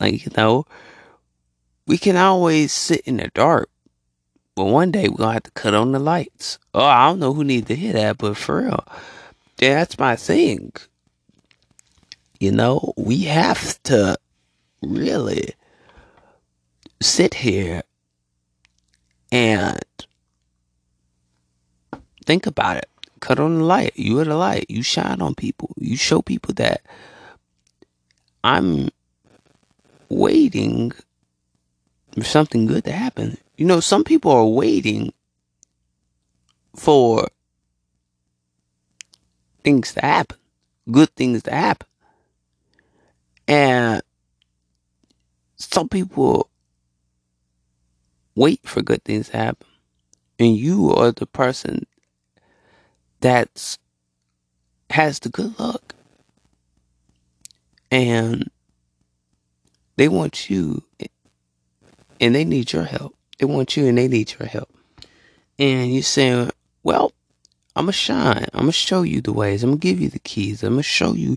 Like, 0.00 0.26
you 0.26 0.32
know, 0.36 0.66
we 1.86 1.98
can 1.98 2.16
always 2.16 2.72
sit 2.72 3.00
in 3.02 3.18
the 3.18 3.28
dark, 3.32 3.70
but 4.54 4.64
one 4.64 4.90
day 4.90 5.08
we're 5.08 5.18
to 5.18 5.32
have 5.32 5.42
to 5.44 5.50
cut 5.52 5.74
on 5.74 5.92
the 5.92 6.00
lights. 6.00 6.58
Oh, 6.74 6.84
I 6.84 7.08
don't 7.08 7.20
know 7.20 7.32
who 7.32 7.44
needs 7.44 7.68
to 7.68 7.76
hear 7.76 7.92
that, 7.92 8.18
but 8.18 8.36
for 8.36 8.62
real, 8.62 8.84
that's 9.56 9.98
my 9.98 10.16
thing. 10.16 10.72
You 12.40 12.52
know, 12.52 12.92
we 12.96 13.22
have 13.24 13.82
to 13.84 14.18
really 14.82 15.54
sit 17.00 17.34
here 17.34 17.82
and 19.32 19.80
think 22.24 22.46
about 22.46 22.78
it. 22.78 22.88
Cut 23.20 23.40
on 23.40 23.58
the 23.58 23.64
light. 23.64 23.92
You 23.96 24.20
are 24.20 24.24
the 24.24 24.36
light. 24.36 24.66
You 24.68 24.82
shine 24.82 25.20
on 25.20 25.34
people. 25.34 25.74
You 25.78 25.96
show 25.96 26.22
people 26.22 26.54
that 26.54 26.82
I'm 28.44 28.88
waiting 30.08 30.92
for 32.14 32.24
something 32.24 32.66
good 32.66 32.84
to 32.84 32.92
happen. 32.92 33.38
You 33.56 33.66
know, 33.66 33.80
some 33.80 34.04
people 34.04 34.30
are 34.30 34.46
waiting 34.46 35.12
for 36.74 37.28
things 39.64 39.94
to 39.94 40.00
happen, 40.00 40.36
good 40.90 41.10
things 41.16 41.42
to 41.44 41.50
happen. 41.50 41.88
And 43.48 44.02
some 45.56 45.88
people 45.88 46.50
wait 48.36 48.60
for 48.64 48.82
good 48.82 49.02
things 49.02 49.30
to 49.30 49.36
happen. 49.36 49.66
And 50.38 50.56
you 50.56 50.94
are 50.94 51.10
the 51.10 51.26
person 51.26 51.86
that's 53.20 53.78
has 54.90 55.18
the 55.18 55.30
good 55.30 55.58
luck. 55.58 55.94
And 57.90 58.50
they 59.96 60.08
want 60.08 60.50
you 60.50 60.84
and 62.20 62.34
they 62.34 62.44
need 62.44 62.72
your 62.72 62.84
help. 62.84 63.16
They 63.38 63.46
want 63.46 63.76
you 63.76 63.86
and 63.86 63.98
they 63.98 64.08
need 64.08 64.34
your 64.38 64.48
help. 64.48 64.70
And 65.58 65.92
you're 65.92 66.02
saying, 66.02 66.50
well, 66.82 67.12
I'm 67.74 67.86
going 67.86 67.92
to 67.92 67.98
shine. 67.98 68.46
I'm 68.52 68.62
going 68.62 68.66
to 68.66 68.72
show 68.72 69.02
you 69.02 69.20
the 69.20 69.32
ways. 69.32 69.62
I'm 69.62 69.70
going 69.70 69.80
to 69.80 69.86
give 69.86 70.00
you 70.00 70.08
the 70.08 70.18
keys. 70.18 70.62
I'm 70.62 70.74
going 70.74 70.78
to 70.78 70.82
show 70.82 71.14
you 71.14 71.36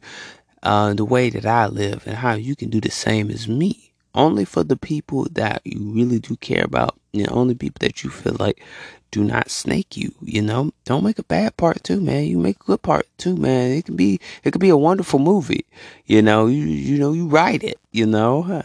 uh, 0.63 0.93
the 0.93 1.05
way 1.05 1.29
that 1.29 1.45
I 1.45 1.67
live 1.67 2.05
and 2.05 2.17
how 2.17 2.33
you 2.33 2.55
can 2.55 2.69
do 2.69 2.81
the 2.81 2.91
same 2.91 3.29
as 3.29 3.47
me. 3.47 3.88
Only 4.15 4.45
for 4.45 4.63
the 4.63 4.77
people 4.77 5.27
that 5.31 5.61
you 5.63 5.91
really 5.91 6.19
do 6.19 6.35
care 6.37 6.63
about. 6.63 6.97
Know, 7.13 7.25
only 7.31 7.55
people 7.55 7.79
that 7.79 8.03
you 8.03 8.09
feel 8.09 8.35
like 8.39 8.63
do 9.11 9.23
not 9.23 9.49
snake 9.49 9.97
you. 9.97 10.13
You 10.21 10.41
know, 10.41 10.71
don't 10.85 11.03
make 11.03 11.19
a 11.19 11.23
bad 11.23 11.57
part 11.57 11.83
too, 11.83 11.99
man. 12.01 12.25
You 12.25 12.37
make 12.37 12.57
a 12.61 12.65
good 12.65 12.81
part 12.81 13.07
too, 13.17 13.35
man. 13.35 13.71
It 13.71 13.85
can 13.85 13.95
be 13.95 14.19
it 14.43 14.51
could 14.51 14.61
be 14.61 14.69
a 14.69 14.77
wonderful 14.77 15.19
movie. 15.19 15.65
You 16.05 16.21
know, 16.21 16.47
you 16.47 16.65
you 16.65 16.97
know 16.97 17.13
you 17.13 17.27
write 17.27 17.63
it. 17.63 17.79
You 17.91 18.05
know, 18.05 18.63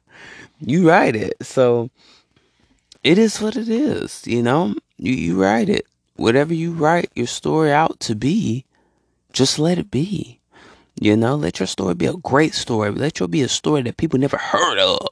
you 0.60 0.88
write 0.88 1.16
it. 1.16 1.34
So 1.42 1.90
it 3.02 3.18
is 3.18 3.40
what 3.40 3.56
it 3.56 3.68
is. 3.68 4.26
You 4.26 4.42
know, 4.42 4.74
you 4.98 5.12
you 5.12 5.40
write 5.40 5.68
it. 5.68 5.86
Whatever 6.16 6.52
you 6.52 6.72
write 6.72 7.10
your 7.14 7.28
story 7.28 7.72
out 7.72 8.00
to 8.00 8.14
be, 8.14 8.64
just 9.32 9.58
let 9.58 9.78
it 9.78 9.90
be. 9.90 10.37
You 11.00 11.16
know, 11.16 11.36
let 11.36 11.60
your 11.60 11.66
story 11.66 11.94
be 11.94 12.06
a 12.06 12.14
great 12.14 12.54
story. 12.54 12.90
Let 12.90 13.20
your 13.20 13.28
be 13.28 13.42
a 13.42 13.48
story 13.48 13.82
that 13.82 13.96
people 13.96 14.18
never 14.18 14.36
heard 14.36 14.78
of 14.78 15.06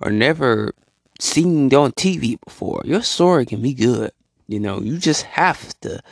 or 0.00 0.10
never 0.10 0.74
seen 1.20 1.72
on 1.74 1.92
TV 1.92 2.38
before. 2.44 2.82
Your 2.84 3.02
story 3.02 3.46
can 3.46 3.62
be 3.62 3.72
good. 3.72 4.10
You 4.48 4.58
know, 4.58 4.80
you 4.80 4.98
just 4.98 5.22
have 5.24 5.78
to 5.80 6.02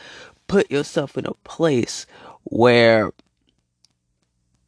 put 0.47 0.71
yourself 0.71 1.17
in 1.17 1.25
a 1.25 1.33
place 1.43 2.05
where 2.43 3.11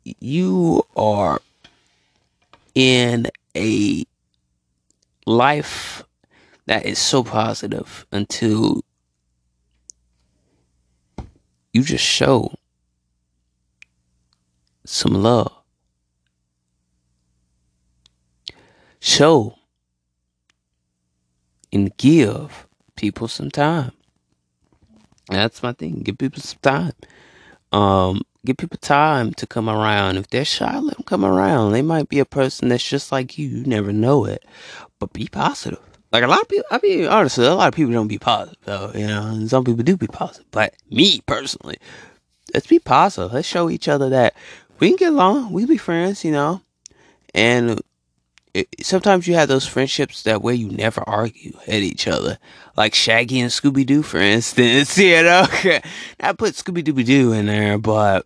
you 0.03 0.83
are 0.95 1.39
in 2.75 3.27
a 3.55 4.03
life 5.25 6.03
that 6.65 6.85
is 6.85 6.99
so 6.99 7.23
positive 7.23 8.05
until 8.11 8.81
you 11.71 11.83
just 11.83 12.03
show 12.03 12.53
some 14.89 15.13
love. 15.13 15.53
Show 18.99 19.55
and 21.71 21.95
give 21.97 22.67
people 22.95 23.27
some 23.27 23.51
time. 23.51 23.91
That's 25.29 25.61
my 25.61 25.73
thing. 25.73 25.99
Give 25.99 26.17
people 26.17 26.41
some 26.41 26.59
time. 26.61 26.93
Um, 27.71 28.21
give 28.45 28.57
people 28.57 28.79
time 28.79 29.33
to 29.35 29.45
come 29.45 29.69
around. 29.69 30.17
If 30.17 30.27
they're 30.29 30.43
shy, 30.43 30.79
let 30.79 30.95
them 30.95 31.05
come 31.05 31.23
around. 31.23 31.71
They 31.71 31.83
might 31.83 32.09
be 32.09 32.19
a 32.19 32.25
person 32.25 32.69
that's 32.69 32.87
just 32.87 33.11
like 33.11 33.37
you. 33.37 33.47
You 33.47 33.65
never 33.65 33.93
know 33.93 34.25
it. 34.25 34.43
But 34.97 35.13
be 35.13 35.27
positive. 35.27 35.79
Like 36.11 36.23
a 36.23 36.27
lot 36.27 36.41
of 36.41 36.49
people, 36.49 36.65
I 36.71 36.79
mean, 36.81 37.05
honestly, 37.05 37.45
a 37.45 37.53
lot 37.53 37.67
of 37.67 37.75
people 37.75 37.93
don't 37.93 38.07
be 38.07 38.17
positive, 38.17 38.57
though, 38.63 38.91
you 38.95 39.05
know, 39.05 39.27
and 39.27 39.47
some 39.47 39.63
people 39.63 39.83
do 39.83 39.95
be 39.95 40.07
positive. 40.07 40.49
But 40.49 40.73
me 40.89 41.21
personally, 41.27 41.77
let's 42.55 42.65
be 42.65 42.79
positive. 42.79 43.31
Let's 43.31 43.47
show 43.47 43.69
each 43.69 43.87
other 43.87 44.09
that 44.09 44.33
we 44.79 44.89
can 44.89 44.97
get 44.97 45.13
along. 45.13 45.51
We 45.51 45.65
be 45.65 45.77
friends, 45.77 46.23
you 46.23 46.31
know, 46.31 46.61
and 47.33 47.79
it, 48.53 48.67
sometimes 48.81 49.27
you 49.27 49.35
have 49.35 49.47
those 49.47 49.67
friendships 49.67 50.23
that 50.23 50.41
way 50.41 50.55
you 50.55 50.69
never 50.69 51.01
argue 51.07 51.53
at 51.67 51.81
each 51.81 52.07
other, 52.07 52.37
like 52.75 52.95
Shaggy 52.95 53.39
and 53.39 53.51
Scooby 53.51 53.85
Doo, 53.85 54.03
for 54.03 54.19
instance. 54.19 54.97
You 55.09 55.23
know, 55.23 55.45
I 56.19 56.33
put 56.33 56.55
Scooby 56.55 56.83
Dooby 56.83 57.05
Doo 57.05 57.33
in 57.33 57.45
there, 57.45 57.77
but 57.77 58.25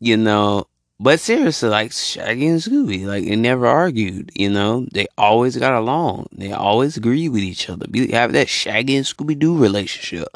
you 0.00 0.16
know, 0.16 0.66
but 1.00 1.20
seriously, 1.20 1.68
like 1.68 1.92
Shaggy 1.92 2.46
and 2.46 2.60
Scooby, 2.60 3.04
like 3.04 3.24
they 3.24 3.36
never 3.36 3.66
argued. 3.66 4.30
You 4.34 4.50
know, 4.50 4.86
they 4.92 5.06
always 5.18 5.56
got 5.56 5.74
along. 5.74 6.28
They 6.32 6.52
always 6.52 6.96
agree 6.96 7.28
with 7.28 7.42
each 7.42 7.68
other. 7.68 7.86
Be 7.88 8.12
have 8.12 8.32
that 8.32 8.48
Shaggy 8.48 8.96
and 8.96 9.06
Scooby 9.06 9.38
Doo 9.38 9.56
relationship. 9.56 10.28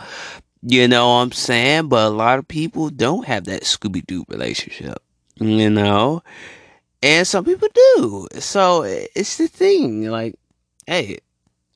You 0.62 0.88
know 0.88 1.08
what 1.08 1.22
I'm 1.22 1.32
saying? 1.32 1.88
But 1.88 2.06
a 2.08 2.14
lot 2.14 2.38
of 2.38 2.48
people 2.48 2.90
don't 2.90 3.26
have 3.26 3.44
that 3.44 3.62
Scooby 3.62 4.04
Doo 4.04 4.24
relationship. 4.28 5.00
You 5.38 5.70
know, 5.70 6.22
and 7.02 7.26
some 7.26 7.44
people 7.44 7.68
do. 7.74 8.28
So 8.38 8.82
it's 8.82 9.36
the 9.36 9.48
thing. 9.48 10.08
Like, 10.08 10.34
hey, 10.86 11.18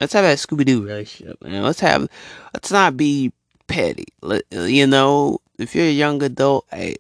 let's 0.01 0.13
have 0.15 0.25
that 0.25 0.39
Scooby 0.39 0.65
Doo 0.65 0.83
relationship, 0.83 1.43
man. 1.43 1.63
Let's 1.63 1.81
have, 1.81 2.09
let's 2.55 2.71
not 2.73 2.97
be 2.97 3.33
petty. 3.67 4.07
You 4.51 4.87
know, 4.87 5.41
if 5.59 5.75
you're 5.75 5.87
a 5.87 5.91
young 5.91 6.23
adult, 6.23 6.67
hey, 6.73 6.97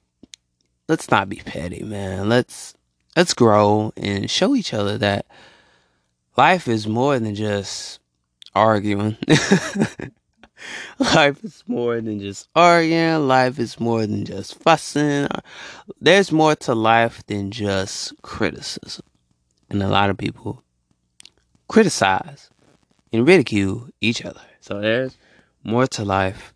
let's 0.88 1.10
not 1.10 1.28
be 1.28 1.36
petty, 1.36 1.82
man. 1.82 2.28
Let's 2.28 2.74
let's 3.16 3.34
grow 3.34 3.92
and 3.96 4.30
show 4.30 4.54
each 4.54 4.74
other 4.74 4.98
that 4.98 5.26
life 6.36 6.68
is 6.68 6.86
more 6.86 7.18
than 7.18 7.34
just 7.34 8.00
arguing. 8.54 9.16
life 10.98 11.42
is 11.44 11.62
more 11.66 12.00
than 12.00 12.20
just 12.20 12.48
arguing. 12.54 13.26
Life 13.26 13.58
is 13.58 13.80
more 13.80 14.06
than 14.06 14.24
just 14.24 14.54
fussing. 14.62 15.28
There's 16.00 16.32
more 16.32 16.56
to 16.56 16.74
life 16.74 17.24
than 17.26 17.50
just 17.50 18.20
criticism. 18.22 19.04
And 19.68 19.82
a 19.82 19.88
lot 19.88 20.10
of 20.10 20.18
people 20.18 20.62
criticize 21.68 22.50
and 23.12 23.26
ridicule 23.26 23.88
each 24.00 24.24
other. 24.24 24.40
So 24.60 24.80
there's 24.80 25.16
more 25.62 25.86
to 25.88 26.04
life 26.04 26.52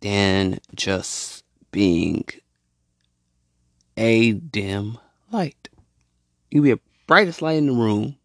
than 0.00 0.58
just 0.74 1.44
being 1.70 2.24
a 3.96 4.32
dim 4.32 4.98
light. 5.30 5.68
You 6.50 6.62
be 6.62 6.72
a 6.72 6.78
brightest 7.06 7.42
light 7.42 7.58
in 7.58 7.66
the 7.66 7.72
room. 7.72 8.16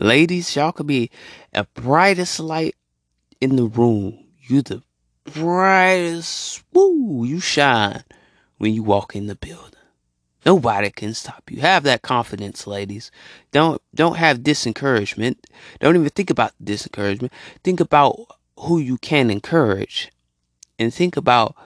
Ladies, 0.00 0.54
y'all 0.54 0.72
could 0.72 0.86
be 0.86 1.10
a 1.52 1.64
brightest 1.64 2.40
light 2.40 2.74
in 3.40 3.56
the 3.56 3.66
room. 3.66 4.24
You 4.40 4.62
the 4.62 4.82
brightest. 5.24 6.62
Woo! 6.72 7.24
You 7.24 7.40
shine 7.40 8.04
when 8.58 8.74
you 8.74 8.82
walk 8.82 9.16
in 9.16 9.26
the 9.26 9.34
building. 9.34 9.72
Nobody 10.44 10.90
can 10.90 11.12
stop 11.12 11.50
you. 11.50 11.60
Have 11.60 11.82
that 11.82 12.02
confidence, 12.02 12.68
ladies. 12.68 13.10
Don't 13.50 13.82
don't 13.94 14.16
have 14.16 14.44
disencouragement. 14.44 15.38
Don't 15.80 15.96
even 15.96 16.08
think 16.10 16.30
about 16.30 16.52
disencouragement. 16.62 17.32
Think 17.64 17.80
about 17.80 18.38
who 18.60 18.78
you 18.78 18.96
can 18.98 19.30
encourage. 19.30 20.12
And 20.78 20.94
think 20.94 21.16
about 21.16 21.56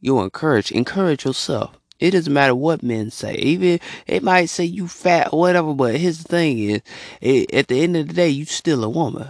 your 0.00 0.24
encourage. 0.24 0.72
Encourage 0.72 1.26
yourself. 1.26 1.78
It 2.00 2.12
doesn't 2.12 2.32
matter 2.32 2.54
what 2.54 2.82
men 2.82 3.10
say. 3.10 3.34
Even 3.34 3.78
it 4.06 4.22
might 4.22 4.46
say 4.46 4.64
you 4.64 4.88
fat 4.88 5.28
or 5.32 5.38
whatever, 5.38 5.74
but 5.74 5.96
here's 5.96 6.22
the 6.22 6.28
thing 6.28 6.58
is, 6.58 6.80
it, 7.20 7.52
at 7.52 7.68
the 7.68 7.82
end 7.82 7.96
of 7.96 8.08
the 8.08 8.14
day, 8.14 8.28
you 8.28 8.44
still 8.44 8.82
a 8.82 8.88
woman. 8.88 9.28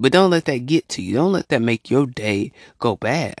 But 0.00 0.12
don't 0.12 0.30
let 0.30 0.46
that 0.46 0.64
get 0.64 0.88
to 0.90 1.02
you. 1.02 1.16
Don't 1.16 1.32
let 1.32 1.48
that 1.50 1.60
make 1.60 1.90
your 1.90 2.06
day 2.06 2.52
go 2.78 2.96
bad. 2.96 3.34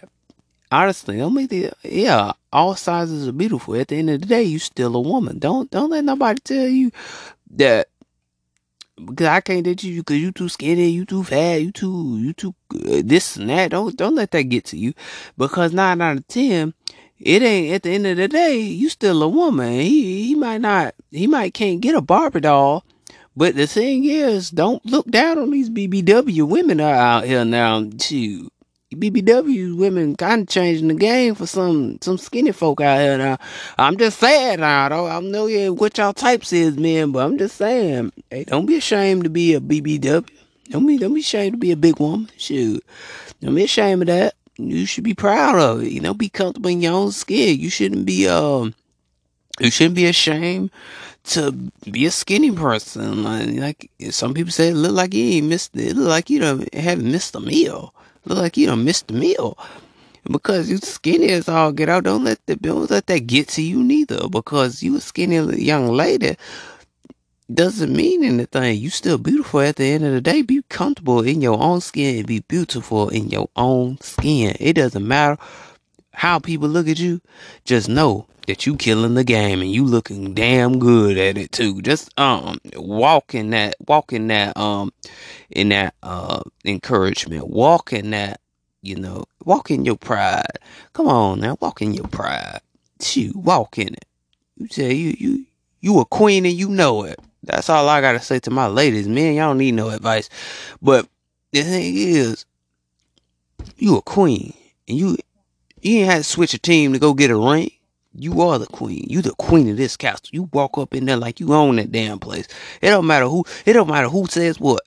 Honestly, 0.70 1.16
don't 1.16 1.34
make 1.34 1.48
the 1.48 1.72
yeah. 1.82 2.32
All 2.52 2.76
sizes 2.76 3.26
are 3.26 3.32
beautiful. 3.32 3.74
At 3.74 3.88
the 3.88 3.96
end 3.96 4.10
of 4.10 4.20
the 4.20 4.26
day, 4.26 4.42
you 4.42 4.58
still 4.58 4.94
a 4.94 5.00
woman. 5.00 5.38
Don't 5.38 5.70
don't 5.70 5.88
let 5.88 6.04
nobody 6.04 6.38
tell 6.40 6.68
you 6.68 6.92
that 7.52 7.88
because 9.02 9.26
I 9.26 9.40
can't 9.40 9.64
date 9.64 9.82
you 9.82 10.02
because 10.02 10.18
you 10.18 10.32
too 10.32 10.50
skinny, 10.50 10.90
you 10.90 11.06
too 11.06 11.24
fat, 11.24 11.62
you 11.62 11.72
too 11.72 12.18
you 12.18 12.34
too 12.34 12.54
uh, 12.74 13.02
this 13.04 13.36
and 13.36 13.48
that. 13.48 13.70
Don't 13.70 13.96
don't 13.96 14.14
let 14.14 14.30
that 14.32 14.42
get 14.44 14.66
to 14.66 14.76
you 14.76 14.92
because 15.38 15.72
nine 15.72 16.02
out 16.02 16.18
of 16.18 16.28
ten 16.28 16.74
it 17.18 17.42
ain't 17.42 17.74
at 17.74 17.82
the 17.82 17.90
end 17.90 18.06
of 18.06 18.16
the 18.18 18.28
day, 18.28 18.58
you 18.60 18.90
still 18.90 19.22
a 19.22 19.28
woman. 19.28 19.72
He 19.80 20.24
he 20.24 20.34
might 20.34 20.60
not 20.60 20.94
he 21.10 21.26
might 21.26 21.54
can't 21.54 21.80
get 21.80 21.94
a 21.94 22.02
Barbie 22.02 22.40
doll. 22.40 22.84
But 23.36 23.56
the 23.56 23.66
thing 23.66 24.04
is, 24.04 24.50
don't 24.50 24.84
look 24.84 25.06
down 25.06 25.38
on 25.38 25.50
these 25.50 25.70
BBW 25.70 26.46
women 26.48 26.80
are 26.80 26.94
out 26.94 27.24
here 27.24 27.44
now 27.44 27.88
too. 27.98 28.50
BBW 28.92 29.76
women 29.76 30.16
kind 30.16 30.42
of 30.42 30.48
changing 30.48 30.88
the 30.88 30.94
game 30.94 31.36
for 31.36 31.46
some 31.46 31.98
some 32.00 32.18
skinny 32.18 32.50
folk 32.50 32.80
out 32.80 32.98
here 32.98 33.16
now. 33.18 33.38
I'm 33.78 33.96
just 33.96 34.18
saying 34.18 34.60
now, 34.60 34.88
though. 34.88 35.06
I 35.06 35.20
know 35.20 35.72
what 35.72 35.96
y'all 35.96 36.12
types 36.12 36.52
is, 36.52 36.76
man, 36.76 37.12
but 37.12 37.24
I'm 37.24 37.38
just 37.38 37.56
saying, 37.56 38.12
hey, 38.30 38.44
don't 38.44 38.66
be 38.66 38.76
ashamed 38.76 39.24
to 39.24 39.30
be 39.30 39.54
a 39.54 39.60
BBW. 39.60 40.28
Don't 40.70 40.86
be 40.86 40.98
don't 40.98 41.14
be 41.14 41.20
ashamed 41.20 41.52
to 41.52 41.58
be 41.58 41.70
a 41.70 41.76
big 41.76 42.00
woman. 42.00 42.28
Shoot, 42.36 42.84
don't 43.40 43.54
be 43.54 43.64
ashamed 43.64 44.02
of 44.02 44.08
that 44.08 44.34
you 44.68 44.86
should 44.86 45.04
be 45.04 45.14
proud 45.14 45.58
of 45.58 45.82
it. 45.82 45.92
You 45.92 46.00
know, 46.00 46.14
be 46.14 46.28
comfortable 46.28 46.70
in 46.70 46.82
your 46.82 46.94
own 46.94 47.12
skin. 47.12 47.58
You 47.58 47.70
shouldn't 47.70 48.06
be 48.06 48.28
um 48.28 48.74
you 49.58 49.70
shouldn't 49.70 49.96
be 49.96 50.06
ashamed 50.06 50.70
to 51.24 51.52
be 51.90 52.06
a 52.06 52.10
skinny 52.10 52.50
person. 52.50 53.22
Like, 53.22 53.90
some 54.10 54.34
people 54.34 54.52
say, 54.52 54.72
look 54.72 54.92
like 54.92 55.14
you 55.14 55.36
ain't 55.36 55.46
missed 55.48 55.76
it. 55.76 55.96
Look 55.96 56.08
like 56.08 56.30
you 56.30 56.40
don't 56.40 56.74
haven't 56.74 57.10
missed 57.10 57.34
a 57.34 57.40
meal. 57.40 57.94
Look 58.24 58.38
like 58.38 58.56
you 58.56 58.66
don't 58.66 58.84
missed 58.84 59.10
a 59.10 59.14
meal. 59.14 59.58
Because 60.30 60.70
you 60.70 60.76
skinny 60.78 61.30
as 61.30 61.48
all 61.48 61.72
get 61.72 61.88
out, 61.88 62.04
don't 62.04 62.24
let 62.24 62.44
the 62.46 62.56
don't 62.56 62.90
let 62.90 63.06
that 63.06 63.26
get 63.26 63.48
to 63.48 63.62
you 63.62 63.82
neither. 63.82 64.28
Because 64.28 64.82
you 64.82 64.96
a 64.96 65.00
skinny 65.00 65.36
young 65.56 65.88
lady 65.88 66.36
doesn't 67.52 67.92
mean 67.92 68.22
anything. 68.22 68.78
You 68.78 68.90
still 68.90 69.18
beautiful 69.18 69.60
at 69.60 69.76
the 69.76 69.84
end 69.84 70.04
of 70.04 70.12
the 70.12 70.20
day. 70.20 70.42
Be 70.42 70.62
comfortable 70.68 71.22
in 71.22 71.40
your 71.40 71.60
own 71.60 71.80
skin 71.80 72.26
be 72.26 72.40
beautiful 72.40 73.08
in 73.08 73.28
your 73.28 73.48
own 73.56 73.98
skin. 74.00 74.56
It 74.60 74.74
doesn't 74.74 75.06
matter 75.06 75.38
how 76.12 76.38
people 76.38 76.68
look 76.68 76.88
at 76.88 76.98
you. 76.98 77.20
Just 77.64 77.88
know 77.88 78.26
that 78.46 78.66
you 78.66 78.76
killing 78.76 79.14
the 79.14 79.24
game 79.24 79.60
and 79.60 79.70
you 79.70 79.84
looking 79.84 80.34
damn 80.34 80.78
good 80.78 81.16
at 81.16 81.38
it 81.38 81.52
too. 81.52 81.80
Just 81.82 82.18
um 82.18 82.58
walk 82.74 83.34
in 83.34 83.50
that 83.50 83.76
walk 83.86 84.12
in 84.12 84.26
that 84.28 84.56
um 84.56 84.92
in 85.50 85.68
that 85.70 85.94
uh 86.02 86.42
encouragement. 86.64 87.48
Walk 87.48 87.92
in 87.92 88.10
that, 88.10 88.40
you 88.82 88.96
know, 88.96 89.24
walk 89.44 89.70
in 89.70 89.84
your 89.84 89.96
pride. 89.96 90.58
Come 90.92 91.06
on 91.08 91.40
now, 91.40 91.56
walk 91.60 91.82
in 91.82 91.94
your 91.94 92.08
pride. 92.08 92.60
Shoot, 93.00 93.36
walk 93.36 93.78
in 93.78 93.94
it. 93.94 94.06
You 94.56 94.68
say 94.68 94.92
you 94.92 95.14
you 95.18 95.46
you 95.80 96.00
a 96.00 96.04
queen 96.04 96.44
and 96.44 96.54
you 96.54 96.68
know 96.68 97.04
it. 97.04 97.18
That's 97.42 97.70
all 97.70 97.88
I 97.88 98.00
gotta 98.00 98.20
say 98.20 98.38
to 98.40 98.50
my 98.50 98.66
ladies, 98.66 99.08
man. 99.08 99.34
Y'all 99.34 99.50
don't 99.50 99.58
need 99.58 99.72
no 99.72 99.90
advice. 99.90 100.28
But 100.82 101.08
the 101.52 101.62
thing 101.62 101.96
is, 101.96 102.44
you 103.76 103.96
a 103.96 104.02
queen, 104.02 104.54
and 104.88 104.98
you 104.98 105.16
you 105.82 105.98
ain't 105.98 106.10
had 106.10 106.18
to 106.18 106.24
switch 106.24 106.54
a 106.54 106.58
team 106.58 106.92
to 106.92 106.98
go 106.98 107.14
get 107.14 107.30
a 107.30 107.36
ring. 107.36 107.70
You 108.14 108.40
are 108.42 108.58
the 108.58 108.66
queen. 108.66 109.06
You 109.08 109.22
the 109.22 109.34
queen 109.34 109.68
of 109.70 109.76
this 109.76 109.96
castle. 109.96 110.28
You 110.32 110.44
walk 110.52 110.76
up 110.78 110.94
in 110.94 111.06
there 111.06 111.16
like 111.16 111.38
you 111.38 111.54
own 111.54 111.76
that 111.76 111.92
damn 111.92 112.18
place. 112.18 112.48
It 112.82 112.90
don't 112.90 113.06
matter 113.06 113.26
who. 113.26 113.44
It 113.64 113.74
don't 113.74 113.88
matter 113.88 114.08
who 114.08 114.26
says 114.26 114.58
what. 114.58 114.82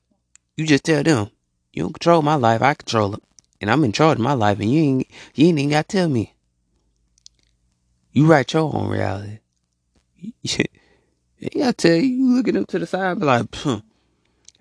You 0.58 0.68
just 0.68 0.84
tell 0.84 1.04
them, 1.04 1.30
you 1.72 1.84
don't 1.84 1.94
control 1.94 2.22
my 2.22 2.36
life. 2.36 2.62
I 2.62 2.74
control 2.74 3.16
it, 3.16 3.24
and 3.62 3.72
I'm 3.72 3.84
in 3.84 3.92
charge 3.92 4.18
of 4.18 4.24
my 4.24 4.34
life. 4.34 4.60
And 4.60 4.72
you 4.72 4.82
ain't 4.82 5.08
you 5.36 5.48
ain't 5.48 5.60
even 5.60 5.72
got 5.72 5.88
to 5.88 5.98
tell 5.98 6.10
me. 6.10 6.36
You 8.12 8.28
write 8.28 8.54
your 8.54 8.74
own 8.76 8.90
reality. 8.90 9.40
Yeah, 11.52 11.70
I 11.70 11.72
tell 11.74 11.96
you, 11.96 12.04
you 12.04 12.36
looking 12.36 12.56
up 12.56 12.68
to 12.70 12.80
the 12.80 12.88
side, 12.88 13.20
be 13.20 13.26
like, 13.26 13.54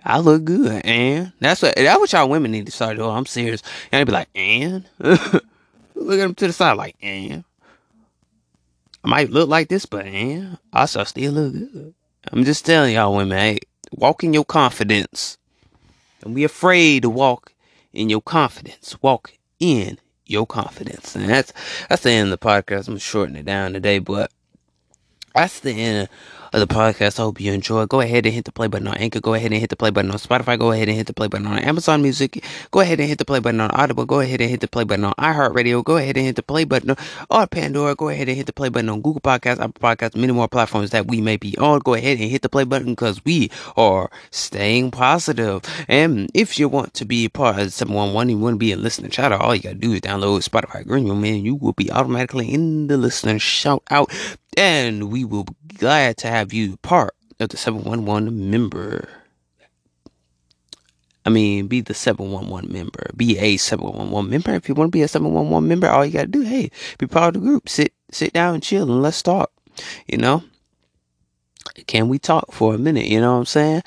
I 0.05 0.18
look 0.18 0.45
good, 0.45 0.85
and 0.85 1.33
that's 1.38 1.62
what 1.62 1.77
that's 1.77 2.01
what 2.01 2.12
y'all 2.12 2.29
women 2.29 2.51
need 2.51 2.66
to 2.66 2.73
start 2.73 2.97
doing. 2.97 3.09
I'm 3.09 3.25
serious, 3.25 3.62
and 3.92 4.01
they 4.01 4.05
be 4.05 4.11
like, 4.11 4.29
and 4.35 4.85
look 6.06 6.18
at 6.18 6.22
them 6.22 6.34
to 6.34 6.46
the 6.46 6.52
side, 6.52 6.76
like, 6.76 6.96
and 7.02 7.44
I 9.04 9.08
might 9.08 9.30
look 9.30 9.48
like 9.48 9.68
this, 9.68 9.86
but 9.86 10.06
eh, 10.06 10.10
and 10.10 10.58
I 10.72 10.84
still 10.86 11.32
look 11.32 11.52
good. 11.52 11.94
I'm 12.30 12.44
just 12.44 12.64
telling 12.64 12.94
y'all, 12.94 13.16
women, 13.16 13.36
hey, 13.36 13.58
walk 13.92 14.22
in 14.22 14.32
your 14.32 14.44
confidence. 14.44 15.38
Don't 16.20 16.34
be 16.34 16.44
afraid 16.44 17.02
to 17.02 17.10
walk 17.10 17.52
in 17.92 18.08
your 18.08 18.22
confidence. 18.22 18.96
Walk 19.02 19.32
in 19.58 19.98
your 20.26 20.46
confidence, 20.46 21.16
and 21.16 21.28
that's 21.28 21.52
that's 21.88 22.02
the 22.02 22.10
end 22.10 22.32
of 22.32 22.40
the 22.40 22.46
podcast. 22.46 22.88
I'm 22.88 22.98
shortening 22.98 23.40
it 23.40 23.46
down 23.46 23.72
today, 23.72 23.98
but 23.98 24.30
that's 25.34 25.60
the 25.60 25.72
end 25.72 26.08
of 26.52 26.60
the 26.60 26.66
podcast. 26.66 27.18
I 27.18 27.22
hope 27.22 27.40
you 27.40 27.52
enjoy. 27.52 27.86
Go 27.86 28.00
ahead 28.00 28.26
and 28.26 28.34
hit 28.34 28.44
the 28.44 28.52
play 28.52 28.66
button 28.66 28.88
on 28.88 28.96
Anchor. 28.96 29.20
Go 29.20 29.34
ahead 29.34 29.52
and 29.52 29.60
hit 29.60 29.70
the 29.70 29.76
play 29.76 29.90
button 29.90 30.10
on 30.10 30.18
Spotify. 30.18 30.58
Go 30.58 30.72
ahead 30.72 30.88
and 30.88 30.96
hit 30.96 31.06
the 31.06 31.14
play 31.14 31.28
button 31.28 31.46
on 31.46 31.58
Amazon 31.58 32.02
Music. 32.02 32.44
Go 32.70 32.80
ahead 32.80 33.00
and 33.00 33.08
hit 33.08 33.18
the 33.18 33.24
play 33.24 33.40
button 33.40 33.60
on 33.60 33.70
Audible. 33.70 34.04
Go 34.04 34.20
ahead 34.20 34.40
and 34.40 34.50
hit 34.50 34.60
the 34.60 34.68
play 34.68 34.84
button 34.84 35.04
on 35.04 35.14
iHeartRadio. 35.14 35.84
Go 35.84 35.96
ahead 35.96 36.16
and 36.16 36.26
hit 36.26 36.36
the 36.36 36.42
play 36.42 36.64
button 36.64 36.96
on 37.30 37.48
Pandora. 37.48 37.94
Go 37.94 38.08
ahead 38.08 38.28
and 38.28 38.36
hit 38.36 38.46
the 38.46 38.52
play 38.52 38.68
button 38.68 38.88
on 38.90 39.00
Google 39.00 39.20
Podcasts, 39.20 39.60
Apple 39.60 39.80
Podcasts, 39.80 40.16
many 40.16 40.32
more 40.32 40.48
platforms 40.48 40.90
that 40.90 41.06
we 41.06 41.20
may 41.20 41.36
be 41.36 41.56
on. 41.58 41.78
Go 41.80 41.94
ahead 41.94 42.18
and 42.18 42.30
hit 42.30 42.42
the 42.42 42.48
play 42.48 42.64
button 42.64 42.92
because 42.92 43.24
we 43.24 43.50
are 43.76 44.10
staying 44.30 44.90
positive. 44.90 45.62
And 45.88 46.30
if 46.34 46.58
you 46.58 46.68
want 46.68 46.94
to 46.94 47.04
be 47.04 47.28
part 47.28 47.58
of 47.58 47.72
711, 47.72 48.28
you 48.28 48.38
want 48.38 48.54
to 48.54 48.58
be 48.58 48.72
a 48.72 48.76
listener 48.76 49.10
shout 49.10 49.32
out, 49.32 49.40
all 49.40 49.54
you 49.54 49.62
got 49.62 49.70
to 49.70 49.74
do 49.74 49.92
is 49.92 50.00
download 50.00 50.48
Spotify 50.48 50.86
Green 50.86 51.08
Room, 51.08 51.24
and 51.24 51.44
you 51.44 51.54
will 51.54 51.72
be 51.72 51.90
automatically 51.90 52.52
in 52.52 52.86
the 52.88 52.96
listener 52.96 53.38
shout 53.38 53.82
out. 53.90 54.10
And 54.56 55.10
we 55.10 55.24
will 55.24 55.44
be 55.44 55.76
glad 55.76 56.18
to 56.18 56.28
have 56.28 56.52
you 56.52 56.76
part 56.78 57.14
of 57.40 57.48
the 57.48 57.56
711 57.56 58.50
member. 58.50 59.08
I 61.24 61.30
mean, 61.30 61.68
be 61.68 61.80
the 61.80 61.94
711 61.94 62.72
member. 62.72 63.10
Be 63.16 63.38
a 63.38 63.56
711 63.56 64.30
member. 64.30 64.54
If 64.54 64.68
you 64.68 64.74
want 64.74 64.88
to 64.88 64.96
be 64.96 65.02
a 65.02 65.08
711 65.08 65.68
member, 65.68 65.88
all 65.88 66.04
you 66.04 66.12
got 66.12 66.22
to 66.22 66.26
do, 66.26 66.42
hey, 66.42 66.70
be 66.98 67.06
part 67.06 67.36
of 67.36 67.42
the 67.42 67.48
group. 67.48 67.68
Sit 67.68 67.94
sit 68.10 68.32
down 68.32 68.54
and 68.54 68.62
chill 68.62 68.90
and 68.90 69.02
let's 69.02 69.22
talk. 69.22 69.52
You 70.06 70.18
know? 70.18 70.42
Can 71.86 72.08
we 72.08 72.18
talk 72.18 72.52
for 72.52 72.74
a 72.74 72.78
minute? 72.78 73.06
You 73.06 73.20
know 73.20 73.32
what 73.32 73.38
I'm 73.38 73.46
saying? 73.46 73.82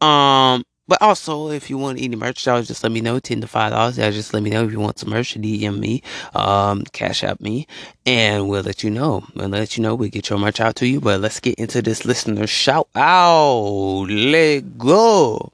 Um, 0.00 0.64
but 0.88 1.02
also, 1.02 1.50
if 1.50 1.68
you 1.68 1.78
want 1.78 2.00
any 2.00 2.16
merch, 2.16 2.46
y'all 2.46 2.62
just 2.62 2.82
let 2.82 2.92
me 2.92 3.00
know. 3.00 3.18
Ten 3.18 3.40
to 3.40 3.46
five 3.46 3.72
dollars. 3.72 3.98
Y'all 3.98 4.12
Just 4.12 4.32
let 4.32 4.42
me 4.42 4.50
know 4.50 4.64
if 4.64 4.72
you 4.72 4.80
want 4.80 4.98
some 4.98 5.10
merch. 5.10 5.34
DM 5.34 5.78
me, 5.78 6.02
um, 6.34 6.84
Cash 6.92 7.24
App 7.24 7.40
me, 7.40 7.66
and 8.04 8.48
we'll 8.48 8.62
let 8.62 8.84
you 8.84 8.90
know. 8.90 9.24
We'll 9.34 9.48
let 9.48 9.76
you 9.76 9.82
know. 9.82 9.94
We'll 9.94 10.10
get 10.10 10.30
your 10.30 10.38
merch 10.38 10.60
out 10.60 10.76
to 10.76 10.86
you. 10.86 11.00
But 11.00 11.20
let's 11.20 11.40
get 11.40 11.58
into 11.58 11.82
this 11.82 12.04
listener 12.04 12.46
shout 12.46 12.88
out. 12.94 14.06
Let 14.08 14.78
go. 14.78 15.52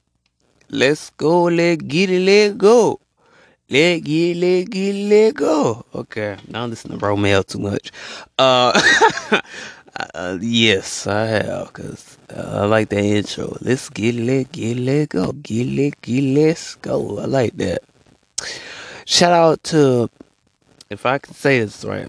Let's 0.68 1.10
go. 1.10 1.44
Let 1.44 1.88
get 1.88 2.10
it. 2.10 2.20
Let 2.20 2.58
go. 2.58 3.00
Let 3.72 4.00
get, 4.04 4.36
let 4.36 4.68
get, 4.68 4.94
let 5.08 5.34
go. 5.34 5.86
Okay, 5.94 6.36
now 6.48 6.66
listen 6.66 6.90
to 6.90 6.98
bro 6.98 7.16
mail 7.16 7.42
too 7.42 7.58
much. 7.58 7.90
Uh, 8.38 8.78
uh 10.14 10.38
yes, 10.40 11.06
I 11.06 11.26
have, 11.26 11.72
cause 11.72 12.18
uh, 12.30 12.62
I 12.62 12.64
like 12.64 12.88
the 12.88 12.98
intro. 12.98 13.56
Let's 13.60 13.88
get 13.88 14.14
let 14.14 14.52
get 14.52 14.76
let 14.76 15.10
go, 15.10 15.32
get 15.32 15.66
let 15.66 16.00
get 16.00 16.22
let's 16.22 16.74
go. 16.76 17.18
I 17.18 17.24
like 17.24 17.56
that. 17.56 17.82
Shout 19.04 19.32
out 19.32 19.62
to, 19.64 20.08
if 20.90 21.04
I 21.04 21.18
can 21.18 21.34
say 21.34 21.58
this 21.60 21.84
right, 21.84 22.08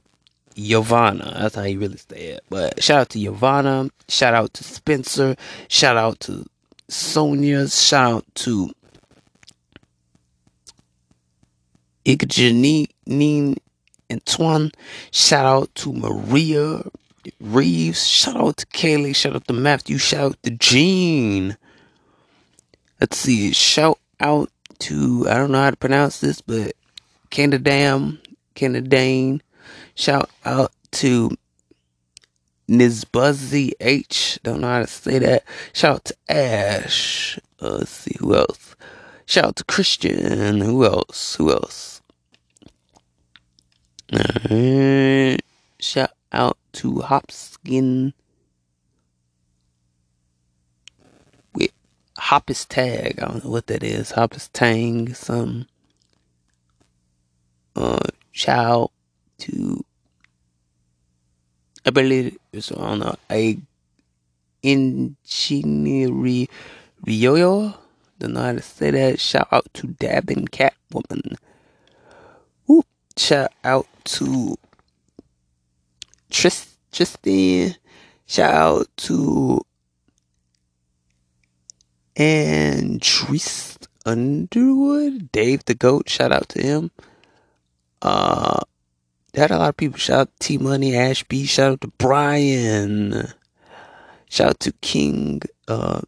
Yovana. 0.56 1.34
That's 1.40 1.56
how 1.56 1.64
you 1.64 1.80
really 1.80 1.98
say 1.98 2.38
it. 2.38 2.44
But 2.50 2.84
shout 2.84 3.02
out 3.02 3.10
to 3.10 3.20
Yovana. 3.20 3.90
Shout 4.08 4.34
out 4.34 4.54
to 4.56 4.64
Spencer. 4.64 5.36
Shout 5.68 5.98
out 5.98 6.20
to 6.22 6.46
Sonia. 6.88 7.68
Shout 7.68 8.14
out 8.14 8.26
to 8.36 8.72
Igjanine 12.06 13.58
Antoine. 14.12 14.72
Shout 15.12 15.46
out 15.46 15.76
to 15.76 15.94
Maria. 15.94 16.84
Reeves. 17.40 18.08
Shout 18.08 18.36
out 18.36 18.58
to 18.58 18.66
Kaylee. 18.68 19.16
Shout 19.16 19.36
out 19.36 19.48
to 19.48 19.54
Matthew. 19.54 19.98
Shout 19.98 20.32
out 20.32 20.44
to 20.44 20.52
Gene. 20.52 21.58
Let's 23.00 23.18
see. 23.18 23.52
Shout 23.54 24.00
out 24.20 24.50
to 24.80 25.26
I 25.30 25.36
don't 25.36 25.52
know 25.52 25.62
how 25.62 25.70
to 25.70 25.78
pronounce 25.78 26.20
this, 26.20 26.42
but 26.42 26.74
Canadam, 27.32 28.20
Canadane. 28.56 29.42
Shout 29.96 30.30
out 30.46 30.72
to 30.92 31.32
Nizbuzzy 32.70 33.72
H. 33.80 34.40
Don't 34.44 34.62
know 34.62 34.68
how 34.68 34.80
to 34.80 34.88
say 34.88 35.20
that. 35.20 35.44
Shout 35.74 35.96
out 35.96 36.06
to 36.06 36.16
Ash. 36.30 37.40
Uh, 37.62 37.78
let's 37.78 37.92
see 37.92 38.16
who 38.20 38.36
else. 38.36 38.76
Shout 39.26 39.46
out 39.46 39.56
to 39.58 39.64
Christian. 39.64 40.62
Who 40.62 40.86
else? 40.86 41.36
Who 41.36 41.52
else? 41.52 42.02
Shout 45.80 46.12
out 46.32 46.58
to 46.74 46.94
Hopskin. 46.96 48.14
with 51.54 51.72
Hoppus 52.18 52.68
Tag. 52.68 53.20
I 53.20 53.26
don't 53.26 53.46
know 53.46 53.52
what 53.52 53.68
that 53.68 53.84
is. 53.84 54.12
Hoppus 54.12 54.50
Tang. 54.54 55.14
Some. 55.14 55.68
Uh, 57.76 58.00
out 58.48 58.92
to. 59.40 59.84
I 61.86 61.90
believe 61.90 62.38
it's 62.52 62.72
on 62.72 63.02
a, 63.02 63.18
a 63.32 63.58
engineering 64.64 66.48
Ryoyo. 67.06 67.76
Don't 68.20 68.34
know 68.34 68.42
how 68.42 68.54
to 68.54 68.62
say 68.62 68.92
that. 68.92 69.20
Shout 69.20 69.50
out 69.52 69.68
to 69.74 69.88
Dabbing 69.88 70.48
Catwoman. 70.48 71.36
Whoop. 72.66 72.86
Shout 73.18 73.52
out 73.64 73.88
to 74.06 74.56
Trist- 76.34 76.78
Tristan. 76.92 77.76
Shout 78.26 78.54
out 78.54 78.88
to 78.98 79.62
Andrews 82.16 83.78
Underwood. 84.06 85.32
Dave 85.32 85.64
the 85.66 85.76
Goat. 85.76 86.10
Shout 86.10 86.32
out 86.32 86.50
to 86.50 86.62
him. 86.62 86.92
Uh, 88.02 88.60
had 89.34 89.52
a 89.52 89.58
lot 89.58 89.70
of 89.70 89.78
people. 89.78 89.98
Shout 89.98 90.20
out 90.20 90.40
T 90.40 90.58
Money, 90.58 90.96
Ashby. 90.96 91.46
Shout 91.46 91.72
out 91.74 91.82
to 91.82 91.88
Brian. 91.98 93.30
Shout 94.30 94.50
out 94.50 94.60
to 94.62 94.72
King. 94.82 95.42
Uh, 95.68 96.02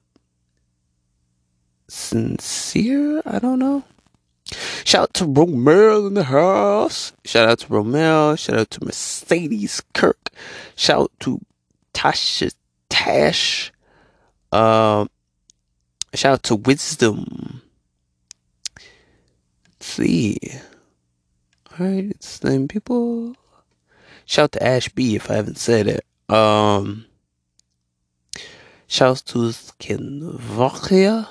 Sincere? 1.88 3.21
I 3.26 3.39
don't 3.39 3.59
know. 3.59 3.84
Shout 4.51 5.01
out 5.01 5.13
to 5.15 5.25
Romel 5.25 6.07
in 6.07 6.13
the 6.13 6.23
house. 6.23 7.13
Shout 7.25 7.49
out 7.49 7.59
to 7.59 7.67
Romel. 7.67 8.37
Shout 8.37 8.59
out 8.59 8.69
to 8.71 8.85
Mercedes 8.85 9.81
Kirk. 9.93 10.29
Shout 10.75 10.99
out 10.99 11.11
to 11.21 11.41
Tasha 11.93 12.53
Tash. 12.89 13.71
Um, 14.51 15.09
shout 16.13 16.33
out 16.33 16.43
to 16.43 16.55
Wisdom. 16.55 17.61
Let's 19.67 19.85
see. 19.87 20.37
Alright, 21.79 22.05
it's 22.05 22.27
same 22.27 22.67
people. 22.67 23.35
Shout 24.25 24.43
out 24.43 24.51
to 24.53 24.63
Ash 24.63 24.89
B 24.89 25.15
if 25.15 25.29
I 25.29 25.35
haven't 25.35 25.57
said 25.57 25.87
it. 25.87 26.05
Um, 26.33 27.05
shout 28.87 29.09
out 29.09 29.23
to 29.27 29.51
Skinvakia. 29.51 31.29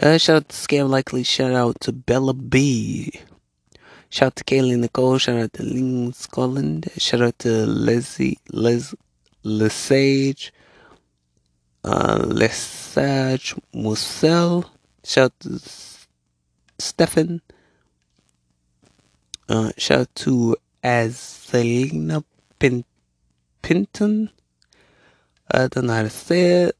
Uh, 0.00 0.16
shout 0.16 0.36
out 0.36 0.48
to 0.48 0.56
Scam 0.56 0.88
Likely. 0.88 1.22
Shout 1.22 1.52
out 1.52 1.78
to 1.80 1.92
Bella 1.92 2.32
B. 2.32 3.12
Shout 4.08 4.28
out 4.28 4.36
to 4.36 4.44
Kaylee 4.44 4.78
Nicole. 4.78 5.18
Shout 5.18 5.36
out 5.36 5.52
to 5.54 5.62
Ling 5.62 6.12
Scotland. 6.14 6.88
Shout 6.96 7.20
out 7.20 7.38
to 7.40 7.66
Leslie 7.66 8.38
Les 8.50 8.94
Lesage. 9.42 10.52
Uh, 11.84 12.24
Lesage 12.26 13.54
Moussel. 13.74 14.64
Shout 15.04 15.24
out 15.24 15.40
to 15.40 15.60
Stefan. 16.78 17.42
Uh, 19.46 19.72
shout 19.76 20.00
out 20.00 20.14
to 20.14 20.56
Azalina 20.82 22.24
Pin- 22.58 22.84
Pinton. 23.60 24.30
I 25.50 25.68
don't 25.68 25.84
know 25.84 25.92
how 25.92 26.02
to 26.04 26.10
say 26.10 26.64
it. 26.64 26.76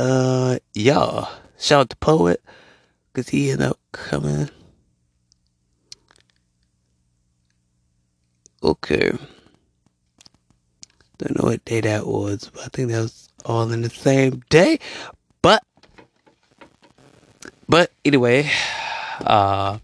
Uh, 0.00 0.58
yeah. 0.72 1.26
Shout 1.58 1.80
out 1.80 1.90
to 1.90 1.96
Poet, 1.96 2.42
because 3.12 3.28
he 3.28 3.50
ended 3.50 3.68
up 3.68 3.78
coming. 3.92 4.48
Okay. 8.62 9.10
Don't 11.18 11.36
know 11.36 11.50
what 11.50 11.62
day 11.66 11.82
that 11.82 12.06
was, 12.06 12.50
but 12.54 12.64
I 12.64 12.68
think 12.68 12.90
that 12.90 13.02
was 13.02 13.28
all 13.44 13.70
in 13.70 13.82
the 13.82 13.90
same 13.90 14.42
day. 14.48 14.78
But, 15.42 15.62
but 17.68 17.92
anyway, 18.02 18.50
uh, 19.20 19.80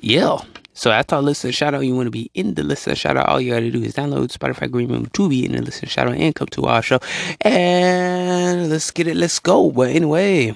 yeah. 0.00 0.38
So 0.76 0.90
after 0.90 1.16
our 1.16 1.22
listener 1.22 1.52
shout 1.52 1.72
out, 1.72 1.86
you 1.86 1.96
want 1.96 2.06
to 2.06 2.10
be 2.10 2.30
in 2.34 2.52
the 2.52 2.62
listener 2.62 2.94
shout 2.94 3.16
out, 3.16 3.30
all 3.30 3.40
you 3.40 3.52
got 3.54 3.60
to 3.60 3.70
do 3.70 3.82
is 3.82 3.94
download 3.94 4.30
Spotify 4.30 4.70
Green 4.70 4.90
Room 4.90 5.06
to 5.06 5.28
be 5.28 5.46
in 5.46 5.52
the 5.52 5.62
listener 5.62 5.88
shout 5.88 6.06
out 6.06 6.16
and 6.16 6.34
come 6.34 6.48
to 6.48 6.66
our 6.66 6.82
show. 6.82 7.00
And 7.40 8.68
let's 8.68 8.90
get 8.90 9.06
it, 9.06 9.16
let's 9.16 9.38
go. 9.38 9.70
But 9.70 9.88
anyway, 9.90 10.54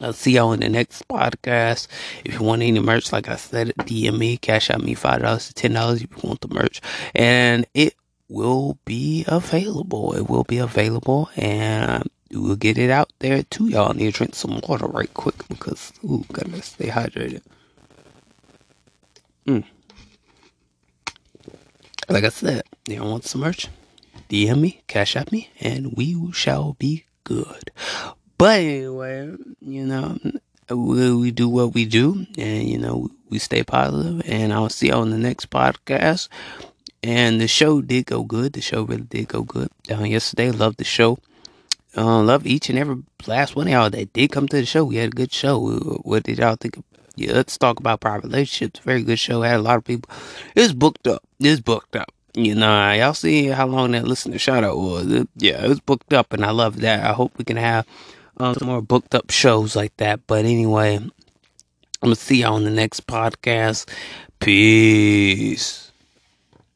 I'll 0.00 0.12
see 0.12 0.32
y'all 0.32 0.52
in 0.54 0.60
the 0.60 0.68
next 0.68 1.06
podcast. 1.06 1.86
If 2.24 2.34
you 2.34 2.42
want 2.42 2.62
any 2.62 2.80
merch, 2.80 3.12
like 3.12 3.28
I 3.28 3.36
said, 3.36 3.72
DM 3.78 4.18
me, 4.18 4.38
Cash 4.38 4.70
App 4.70 4.80
me 4.80 4.96
$5 4.96 5.54
to 5.54 5.68
$10 5.68 5.94
if 5.94 6.02
you 6.02 6.28
want 6.28 6.40
the 6.40 6.48
merch. 6.48 6.80
And 7.14 7.64
it 7.74 7.94
will 8.28 8.76
be 8.84 9.24
available. 9.28 10.14
It 10.16 10.28
will 10.28 10.42
be 10.42 10.58
available. 10.58 11.30
And 11.36 12.10
we'll 12.32 12.56
get 12.56 12.76
it 12.76 12.90
out 12.90 13.12
there 13.20 13.44
to 13.44 13.68
y'all. 13.68 13.92
I 13.92 13.94
need 13.94 14.12
to 14.12 14.18
drink 14.18 14.34
some 14.34 14.60
water 14.68 14.86
right 14.86 15.14
quick 15.14 15.46
because, 15.48 15.92
ooh, 16.02 16.24
gotta 16.32 16.60
stay 16.60 16.88
hydrated. 16.88 17.42
Mm. 19.46 19.64
Like 22.08 22.24
I 22.24 22.28
said, 22.28 22.62
you 22.88 22.96
don't 22.96 23.10
want 23.10 23.24
some 23.24 23.40
merch? 23.42 23.68
DM 24.28 24.60
me, 24.60 24.82
Cash 24.88 25.16
App 25.16 25.30
me, 25.30 25.50
and 25.60 25.92
we 25.96 26.32
shall 26.32 26.74
be 26.74 27.04
good. 27.24 27.70
But 28.38 28.60
anyway, 28.60 29.34
you 29.60 29.86
know, 29.86 30.18
we, 30.68 31.14
we 31.14 31.30
do 31.30 31.48
what 31.48 31.74
we 31.74 31.84
do, 31.84 32.26
and 32.36 32.68
you 32.68 32.78
know, 32.78 33.08
we 33.30 33.38
stay 33.38 33.62
positive, 33.62 34.22
and 34.26 34.52
I'll 34.52 34.68
see 34.68 34.88
you 34.88 34.94
on 34.94 35.10
the 35.10 35.18
next 35.18 35.50
podcast. 35.50 36.28
And 37.02 37.40
the 37.40 37.46
show 37.46 37.82
did 37.82 38.06
go 38.06 38.24
good. 38.24 38.52
The 38.52 38.60
show 38.60 38.82
really 38.82 39.02
did 39.02 39.28
go 39.28 39.42
good. 39.42 39.68
Uh, 39.88 40.02
yesterday, 40.02 40.50
loved 40.50 40.78
the 40.78 40.84
show. 40.84 41.18
Uh, 41.96 42.20
love 42.20 42.46
each 42.46 42.68
and 42.68 42.78
every 42.78 43.02
last 43.26 43.54
one 43.54 43.68
of 43.68 43.72
y'all 43.72 43.90
that 43.90 44.12
did 44.12 44.32
come 44.32 44.48
to 44.48 44.56
the 44.56 44.66
show. 44.66 44.84
We 44.84 44.96
had 44.96 45.08
a 45.08 45.16
good 45.16 45.32
show. 45.32 45.60
What 46.02 46.24
did 46.24 46.38
y'all 46.38 46.56
think? 46.56 46.82
Yeah, 47.16 47.32
let's 47.32 47.56
talk 47.56 47.80
about 47.80 48.00
private 48.00 48.24
relationships. 48.24 48.80
Very 48.80 49.02
good 49.02 49.18
show. 49.18 49.42
Had 49.42 49.56
a 49.60 49.62
lot 49.62 49.78
of 49.78 49.84
people. 49.84 50.14
It's 50.54 50.72
booked 50.72 51.06
up. 51.06 51.22
It's 51.40 51.60
booked 51.60 51.96
up. 51.96 52.12
You 52.34 52.54
know, 52.54 52.92
y'all 52.92 53.14
see 53.14 53.46
how 53.46 53.66
long 53.66 53.92
that 53.92 54.06
listener 54.06 54.38
shout 54.38 54.62
out 54.62 54.76
was. 54.76 55.10
It, 55.10 55.28
yeah, 55.36 55.64
it 55.64 55.68
was 55.68 55.80
booked 55.80 56.12
up, 56.12 56.34
and 56.34 56.44
I 56.44 56.50
love 56.50 56.80
that. 56.80 57.04
I 57.04 57.14
hope 57.14 57.32
we 57.38 57.44
can 57.44 57.56
have 57.56 57.86
um, 58.36 58.54
some 58.54 58.68
more 58.68 58.82
booked 58.82 59.14
up 59.14 59.30
shows 59.30 59.74
like 59.74 59.96
that. 59.96 60.26
But 60.26 60.44
anyway, 60.44 60.96
I'm 60.96 61.12
gonna 62.02 62.14
see 62.14 62.42
y'all 62.42 62.54
on 62.54 62.64
the 62.64 62.70
next 62.70 63.06
podcast. 63.06 63.88
Peace. 64.38 65.85